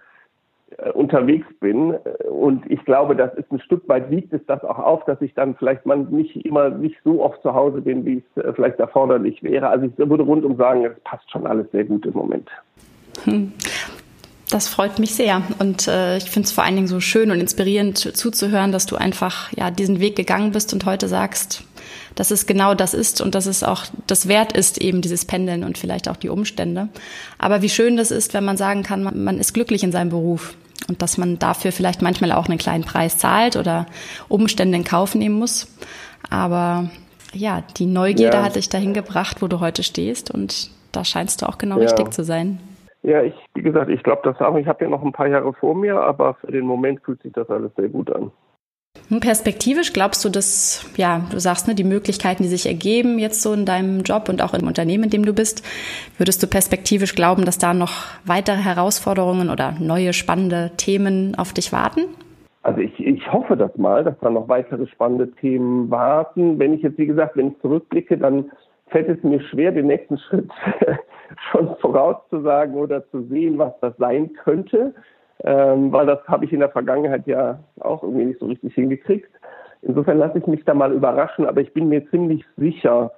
unterwegs 0.94 1.48
bin. 1.60 1.96
Und 2.30 2.70
ich 2.70 2.84
glaube, 2.86 3.16
das 3.16 3.34
ist 3.36 3.52
ein 3.52 3.60
Stück 3.60 3.88
weit 3.88 4.10
wiegt 4.10 4.34
es 4.34 4.42
das 4.48 4.64
auch 4.64 4.80
auf, 4.80 5.06
dass 5.06 5.22
ich 5.22 5.34
dann 5.34 5.56
vielleicht 5.56 5.86
man 5.86 6.10
nicht 6.10 6.36
immer 6.46 6.70
nicht 6.70 6.98
so 7.04 7.24
oft 7.24 7.42
zu 7.42 7.54
Hause 7.54 7.82
bin, 7.82 8.06
wie 8.06 8.24
es 8.36 8.44
äh, 8.44 8.54
vielleicht 8.54 8.80
erforderlich 8.80 9.42
wäre. 9.44 9.68
Also 9.68 9.86
ich 9.86 9.98
würde 9.98 10.24
rundum 10.24 10.58
sagen, 10.58 10.86
es 10.86 11.00
passt 11.04 11.30
schon 11.32 11.48
alles 11.48 11.70
sehr 11.72 11.86
gut 11.86 12.06
im 12.06 12.14
Moment. 12.14 12.50
Hm. 13.24 13.54
Das 14.52 14.70
freut 14.70 15.00
mich 15.00 15.16
sehr 15.16 15.42
und 15.60 15.88
äh, 15.88 16.18
ich 16.18 16.30
finde 16.30 16.46
es 16.46 16.52
vor 16.52 16.64
allen 16.64 16.76
Dingen 16.76 16.88
so 16.88 17.00
schön 17.00 17.32
und 17.32 17.40
inspirierend 17.40 17.98
zuzuhören, 17.98 18.72
dass 18.72 18.86
du 18.86 18.96
einfach 18.96 19.52
ja 19.54 19.72
diesen 19.72 20.00
Weg 20.00 20.16
gegangen 20.16 20.52
bist 20.52 20.72
und 20.72 20.86
heute 20.86 21.08
sagst, 21.08 21.64
dass 22.16 22.32
es 22.32 22.48
genau 22.48 22.74
das 22.74 22.94
ist 22.94 23.22
und 23.22 23.36
dass 23.36 23.46
es 23.46 23.64
auch 23.64 23.84
das 24.08 24.28
wert 24.28 24.54
ist, 24.54 24.82
eben 24.82 25.02
dieses 25.02 25.26
Pendeln 25.26 25.64
und 25.64 25.78
vielleicht 25.78 26.10
auch 26.10 26.16
die 26.16 26.30
Umstände. 26.30 26.90
Aber 27.38 27.62
wie 27.62 27.70
schön 27.70 27.98
das 27.98 28.12
ist, 28.12 28.34
wenn 28.34 28.46
man 28.46 28.58
sagen 28.58 28.84
kann, 28.84 29.04
man, 29.04 29.24
man 29.24 29.38
ist 29.38 29.54
glücklich 29.54 29.84
in 29.84 29.92
seinem 29.92 30.10
Beruf 30.10 30.56
und 30.88 31.02
dass 31.02 31.18
man 31.18 31.40
dafür 31.40 31.72
vielleicht 31.72 32.02
manchmal 32.02 32.32
auch 32.32 32.48
einen 32.48 32.58
kleinen 32.58 32.84
Preis 32.84 33.18
zahlt 33.18 33.56
oder 33.56 33.86
Umstände 34.28 34.78
in 34.78 34.84
Kauf 34.84 35.16
nehmen 35.16 35.38
muss. 35.38 35.68
Aber 36.30 36.90
ja, 37.34 37.64
die 37.78 37.86
Neugierde 37.86 38.38
ja. 38.38 38.44
hat 38.44 38.56
dich 38.56 38.70
dahin 38.70 38.94
gebracht, 38.94 39.42
wo 39.42 39.48
du 39.48 39.60
heute 39.60 39.84
stehst 39.84 40.32
und 40.32 40.72
da 40.92 41.04
scheinst 41.04 41.42
du 41.42 41.48
auch 41.48 41.58
genau 41.58 41.78
ja. 41.78 41.84
richtig 41.84 42.14
zu 42.14 42.24
sein. 42.24 42.60
Ja, 43.04 43.22
ich, 43.22 43.36
wie 43.54 43.62
gesagt, 43.62 43.90
ich 43.92 44.02
glaube 44.02 44.22
das 44.24 44.40
auch. 44.42 44.56
Ich 44.58 44.68
habe 44.68 44.84
ja 44.84 44.90
noch 44.90 45.04
ein 45.04 45.12
paar 45.12 45.28
Jahre 45.28 45.54
vor 45.54 45.76
mir, 45.76 46.00
aber 46.00 46.36
für 46.36 46.52
den 46.52 46.66
Moment 46.66 47.02
fühlt 47.04 47.22
sich 47.22 47.34
das 47.34 47.50
alles 47.50 47.72
sehr 47.76 47.90
gut 47.90 48.12
an. 48.12 48.32
Hm, 49.10 49.20
perspektivisch 49.20 49.94
glaubst 49.94 50.26
du, 50.26 50.30
dass, 50.30 50.90
ja, 50.98 51.22
du 51.32 51.40
sagst, 51.40 51.68
ne, 51.68 51.76
die 51.76 51.84
Möglichkeiten, 51.84 52.44
die 52.44 52.50
sich 52.50 52.66
ergeben 52.66 53.20
jetzt 53.20 53.42
so 53.42 53.54
in 53.54 53.66
deinem 53.66 54.02
Job 54.02 54.30
und 54.30 54.42
auch 54.42 54.54
im 54.54 54.68
Unternehmen, 54.68 55.06
in 55.06 55.10
dem 55.12 55.26
du 55.26 55.34
bist, 55.34 55.64
würdest 56.18 56.42
du 56.42 56.48
perspektivisch 56.48 57.16
glauben, 57.16 57.46
dass 57.46 57.58
da 57.58 57.74
noch 57.74 58.06
weitere 58.26 58.58
Herausforderungen 58.58 59.50
oder 59.50 59.76
neue 59.80 60.14
spannende 60.14 60.72
Themen 60.78 61.36
auf 61.36 61.54
dich 61.54 61.72
warten? 61.72 62.02
Also 62.64 62.82
ich, 62.82 63.00
ich 63.00 63.32
hoffe 63.32 63.56
das 63.56 63.78
mal, 63.78 64.04
dass 64.04 64.18
da 64.22 64.30
noch 64.32 64.50
weitere 64.50 64.88
spannende 64.88 65.30
Themen 65.34 65.92
warten. 65.92 66.58
Wenn 66.58 66.74
ich 66.74 66.82
jetzt, 66.82 66.98
wie 66.98 67.06
gesagt, 67.06 67.38
wenn 67.38 67.50
ich 67.50 67.62
zurückblicke, 67.62 68.18
dann 68.18 68.52
fällt 68.88 69.08
es 69.08 69.24
mir 69.24 69.40
schwer, 69.42 69.72
den 69.72 69.86
nächsten 69.86 70.18
Schritt 70.30 70.50
schon 71.52 71.76
vorauszusagen 71.78 72.76
oder 72.76 73.08
zu 73.12 73.22
sehen, 73.28 73.60
was 73.60 73.74
das 73.82 73.96
sein 73.98 74.34
könnte, 74.34 74.96
ähm, 75.44 75.92
weil 75.92 76.06
das 76.06 76.20
habe 76.28 76.46
ich 76.46 76.54
in 76.54 76.60
der 76.60 76.70
Vergangenheit 76.70 77.28
ja 77.28 77.60
auch 77.80 78.04
irgendwie 78.04 78.26
nicht 78.26 78.40
so 78.40 78.48
richtig 78.48 78.74
hingekriegt. 78.74 79.30
Insofern 79.82 80.18
lasse 80.18 80.40
ich 80.40 80.48
mich 80.48 80.64
da 80.66 80.74
mal 80.74 80.94
überraschen, 80.94 81.46
aber 81.46 81.62
ich 81.62 81.74
bin 81.74 81.90
mir 81.90 82.10
ziemlich 82.10 82.44
sicher, 82.58 83.12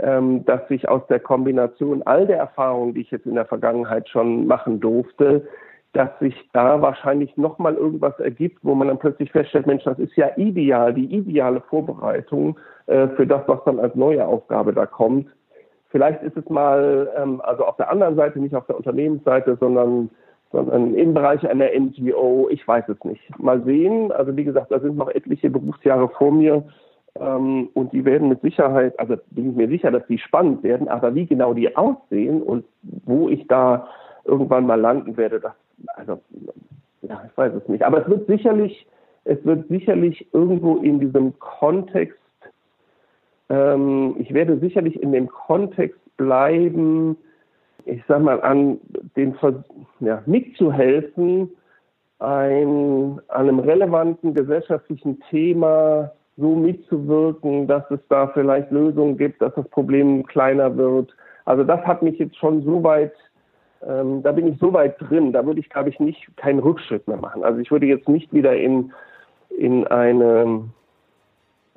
ähm, 0.00 0.44
dass 0.44 0.66
sich 0.68 0.88
aus 0.88 1.06
der 1.08 1.20
Kombination 1.20 2.02
all 2.04 2.26
der 2.26 2.38
Erfahrungen, 2.38 2.94
die 2.94 3.02
ich 3.02 3.10
jetzt 3.10 3.26
in 3.26 3.34
der 3.34 3.44
Vergangenheit 3.44 4.08
schon 4.08 4.46
machen 4.46 4.80
durfte, 4.80 5.46
dass 5.92 6.08
sich 6.20 6.34
da 6.52 6.80
wahrscheinlich 6.80 7.36
nochmal 7.36 7.74
irgendwas 7.74 8.18
ergibt, 8.18 8.58
wo 8.62 8.74
man 8.74 8.88
dann 8.88 8.98
plötzlich 8.98 9.30
feststellt, 9.30 9.66
Mensch, 9.66 9.84
das 9.84 9.98
ist 9.98 10.16
ja 10.16 10.30
ideal, 10.36 10.94
die 10.94 11.14
ideale 11.14 11.60
Vorbereitung 11.60 12.58
äh, 12.86 13.08
für 13.08 13.26
das, 13.26 13.42
was 13.46 13.62
dann 13.64 13.78
als 13.78 13.94
neue 13.94 14.26
Aufgabe 14.26 14.72
da 14.72 14.86
kommt. 14.86 15.28
Vielleicht 15.90 16.22
ist 16.22 16.36
es 16.36 16.48
mal, 16.48 17.10
ähm, 17.18 17.42
also 17.44 17.66
auf 17.66 17.76
der 17.76 17.90
anderen 17.90 18.16
Seite, 18.16 18.38
nicht 18.40 18.54
auf 18.54 18.66
der 18.66 18.76
Unternehmensseite, 18.76 19.58
sondern, 19.60 20.08
sondern 20.52 20.94
im 20.94 21.14
Bereich 21.14 21.48
einer 21.48 21.68
NGO, 21.74 22.48
ich 22.50 22.66
weiß 22.66 22.88
es 22.88 23.02
nicht. 23.04 23.22
Mal 23.38 23.62
sehen, 23.64 24.12
also 24.12 24.36
wie 24.36 24.44
gesagt, 24.44 24.70
da 24.70 24.80
sind 24.80 24.96
noch 24.96 25.08
etliche 25.08 25.50
Berufsjahre 25.50 26.08
vor 26.10 26.32
mir 26.32 26.62
ähm, 27.18 27.68
und 27.74 27.92
die 27.92 28.04
werden 28.04 28.28
mit 28.28 28.40
Sicherheit, 28.42 28.98
also 28.98 29.16
bin 29.30 29.50
ich 29.50 29.56
mir 29.56 29.68
sicher, 29.68 29.90
dass 29.90 30.06
die 30.06 30.18
spannend 30.18 30.62
werden, 30.62 30.88
aber 30.88 31.14
wie 31.14 31.26
genau 31.26 31.54
die 31.54 31.74
aussehen 31.76 32.42
und 32.42 32.64
wo 33.04 33.28
ich 33.28 33.46
da 33.48 33.88
irgendwann 34.24 34.66
mal 34.66 34.80
landen 34.80 35.16
werde, 35.16 35.40
das, 35.40 35.52
also, 35.96 36.20
ja, 37.02 37.22
ich 37.26 37.36
weiß 37.36 37.54
es 37.54 37.68
nicht. 37.68 37.82
Aber 37.82 38.02
es 38.02 38.08
wird 38.08 38.26
sicherlich, 38.26 38.86
es 39.24 39.44
wird 39.44 39.66
sicherlich 39.68 40.26
irgendwo 40.32 40.76
in 40.76 41.00
diesem 41.00 41.38
Kontext 41.38 42.18
ähm, 43.52 44.16
ich 44.18 44.32
werde 44.32 44.58
sicherlich 44.58 45.00
in 45.02 45.12
dem 45.12 45.28
Kontext 45.28 46.00
bleiben, 46.16 47.16
ich 47.84 48.02
sag 48.08 48.22
mal, 48.22 48.40
an 48.40 48.78
den 49.16 49.34
ja, 50.02 50.22
mitzuhelfen, 50.26 51.50
ein, 52.18 53.20
einem 53.28 53.58
relevanten 53.58 54.34
gesellschaftlichen 54.34 55.20
Thema 55.30 56.12
so 56.36 56.54
mitzuwirken, 56.54 57.66
dass 57.66 57.88
es 57.90 58.00
da 58.08 58.28
vielleicht 58.28 58.70
Lösungen 58.70 59.16
gibt, 59.16 59.42
dass 59.42 59.54
das 59.54 59.68
Problem 59.68 60.24
kleiner 60.24 60.76
wird. 60.76 61.14
Also 61.44 61.64
das 61.64 61.80
hat 61.82 62.02
mich 62.02 62.18
jetzt 62.18 62.36
schon 62.36 62.62
so 62.64 62.82
weit, 62.82 63.12
ähm, 63.86 64.22
da 64.22 64.32
bin 64.32 64.46
ich 64.46 64.58
so 64.58 64.72
weit 64.72 65.00
drin, 65.00 65.32
da 65.32 65.44
würde 65.44 65.60
ich, 65.60 65.68
glaube 65.68 65.90
ich, 65.90 66.00
nicht 66.00 66.36
keinen 66.36 66.60
Rückschritt 66.60 67.06
mehr 67.06 67.16
machen. 67.16 67.44
Also 67.44 67.60
ich 67.60 67.70
würde 67.70 67.86
jetzt 67.86 68.08
nicht 68.08 68.32
wieder 68.32 68.56
in, 68.56 68.92
in 69.56 69.86
eine 69.88 70.64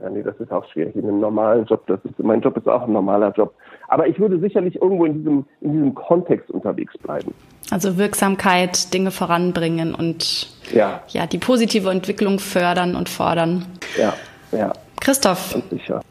ja, 0.01 0.09
nee, 0.09 0.23
das 0.23 0.35
ist 0.39 0.51
auch 0.51 0.65
schwierig 0.71 0.95
in 0.95 1.03
einem 1.03 1.21
normalen 1.21 1.65
Job. 1.65 1.87
Das 1.87 1.99
ist, 2.03 2.19
mein 2.19 2.41
Job 2.41 2.57
ist 2.57 2.67
auch 2.67 2.83
ein 2.83 2.91
normaler 2.91 3.31
Job. 3.31 3.53
Aber 3.87 4.07
ich 4.07 4.19
würde 4.19 4.39
sicherlich 4.39 4.81
irgendwo 4.81 5.05
in 5.05 5.13
diesem, 5.19 5.45
in 5.61 5.71
diesem 5.71 5.95
Kontext 5.95 6.51
unterwegs 6.51 6.97
bleiben. 6.97 7.33
Also 7.71 7.97
Wirksamkeit, 7.97 8.93
Dinge 8.93 9.11
voranbringen 9.11 9.95
und 9.95 10.49
ja, 10.73 11.01
ja 11.07 11.27
die 11.27 11.37
positive 11.37 11.89
Entwicklung 11.89 12.39
fördern 12.39 12.95
und 12.95 13.07
fordern. 13.07 13.65
Ja, 13.97 14.13
ja. 14.51 14.73
Christoph, 14.99 15.57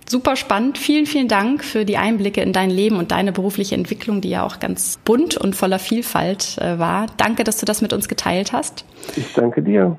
super 0.07 0.37
spannend. 0.37 0.79
Vielen, 0.79 1.07
vielen 1.07 1.27
Dank 1.27 1.65
für 1.65 1.85
die 1.85 1.97
Einblicke 1.97 2.43
in 2.43 2.53
dein 2.53 2.71
Leben 2.71 2.97
und 2.97 3.11
deine 3.11 3.33
berufliche 3.33 3.75
Entwicklung, 3.75 4.21
die 4.21 4.31
ja 4.31 4.45
auch 4.45 4.61
ganz 4.61 4.99
bunt 5.05 5.37
und 5.37 5.57
voller 5.57 5.79
Vielfalt 5.79 6.59
äh, 6.59 6.79
war. 6.79 7.07
Danke, 7.17 7.45
dass 7.45 7.59
du 7.59 7.67
das 7.67 7.83
mit 7.83 7.93
uns 7.93 8.09
geteilt 8.09 8.53
hast. 8.53 8.85
Ich 9.17 9.35
danke 9.35 9.63
dir. 9.63 9.99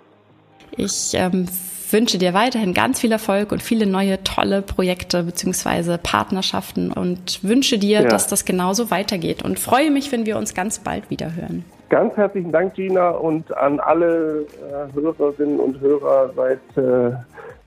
Ich 0.78 1.12
ähm, 1.14 1.48
wünsche 1.92 2.18
dir 2.18 2.34
weiterhin 2.34 2.74
ganz 2.74 3.00
viel 3.00 3.12
Erfolg 3.12 3.52
und 3.52 3.62
viele 3.62 3.86
neue 3.86 4.24
tolle 4.24 4.62
Projekte 4.62 5.24
beziehungsweise 5.24 5.98
Partnerschaften 5.98 6.92
und 6.92 7.44
wünsche 7.44 7.78
dir, 7.78 8.02
ja. 8.02 8.08
dass 8.08 8.28
das 8.28 8.46
genauso 8.46 8.92
weitergeht 8.92 9.44
und 9.44 9.60
freue 9.60 9.92
mich, 9.92 10.12
wenn 10.12 10.26
wir 10.26 10.38
uns 10.38 10.54
ganz 10.54 10.80
bald 10.80 11.10
wieder 11.10 11.36
hören. 11.36 11.66
Ganz 11.90 12.16
herzlichen 12.18 12.52
Dank, 12.52 12.74
Gina, 12.74 13.10
und 13.10 13.56
an 13.56 13.80
alle 13.80 14.42
äh, 14.42 14.94
Hörerinnen 14.94 15.60
und 15.60 15.80
Hörer, 15.80 16.32
seid 16.36 16.60
äh, 16.78 17.16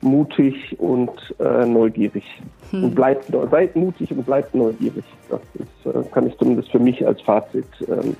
mutig 0.01 0.77
und 0.81 1.13
äh, 1.39 1.65
neugierig. 1.65 2.25
Hm. 2.71 2.85
Und 2.85 2.95
bleibt, 2.95 3.33
seid 3.51 3.77
mutig 3.77 4.11
und 4.11 4.27
bleibt 4.27 4.55
neugierig. 4.55 5.05
Das 5.31 5.41
ist, 5.55 5.95
äh, 5.95 6.03
kann 6.11 6.27
ich 6.27 6.37
zumindest 6.37 6.71
für 6.71 6.81
mich 6.81 7.07
als 7.07 7.21
Fazit 7.23 7.67
ähm, 7.89 8.17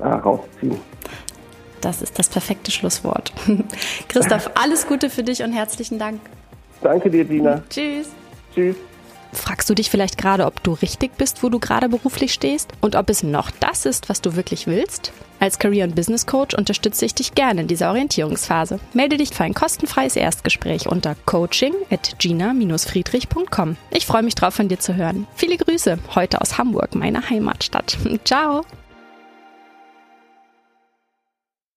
rausziehen. 0.00 0.76
Das 1.80 2.02
ist 2.02 2.18
das 2.18 2.28
perfekte 2.28 2.70
Schlusswort. 2.70 3.32
Christoph, 4.08 4.50
alles 4.54 4.86
Gute 4.86 5.10
für 5.10 5.22
dich 5.22 5.42
und 5.42 5.52
herzlichen 5.52 5.98
Dank. 5.98 6.20
Danke 6.82 7.10
dir, 7.10 7.24
Dina. 7.24 7.62
Tschüss. 7.68 8.08
Tschüss. 8.54 8.76
Fragst 9.32 9.68
du 9.68 9.74
dich 9.74 9.90
vielleicht 9.90 10.16
gerade, 10.16 10.46
ob 10.46 10.62
du 10.62 10.72
richtig 10.72 11.16
bist, 11.16 11.42
wo 11.42 11.48
du 11.48 11.58
gerade 11.58 11.88
beruflich 11.88 12.32
stehst 12.32 12.70
und 12.80 12.96
ob 12.96 13.10
es 13.10 13.22
noch 13.22 13.50
das 13.50 13.84
ist, 13.84 14.08
was 14.08 14.22
du 14.22 14.36
wirklich 14.36 14.66
willst? 14.66 15.12
Als 15.40 15.58
Career- 15.58 15.84
und 15.84 15.94
Business 15.94 16.26
Coach 16.26 16.54
unterstütze 16.54 17.04
ich 17.04 17.14
dich 17.14 17.34
gerne 17.34 17.60
in 17.60 17.68
dieser 17.68 17.90
Orientierungsphase. 17.90 18.80
Melde 18.92 19.18
dich 19.18 19.30
für 19.30 19.44
ein 19.44 19.54
kostenfreies 19.54 20.16
Erstgespräch 20.16 20.88
unter 20.88 21.14
coaching 21.26 21.74
at 21.90 22.18
gina-friedrich.com. 22.18 23.76
Ich 23.90 24.06
freue 24.06 24.22
mich 24.22 24.34
drauf, 24.34 24.54
von 24.54 24.68
dir 24.68 24.80
zu 24.80 24.96
hören. 24.96 25.26
Viele 25.36 25.56
Grüße 25.56 25.98
heute 26.14 26.40
aus 26.40 26.58
Hamburg, 26.58 26.94
meiner 26.94 27.28
Heimatstadt. 27.28 27.98
Ciao. 28.24 28.64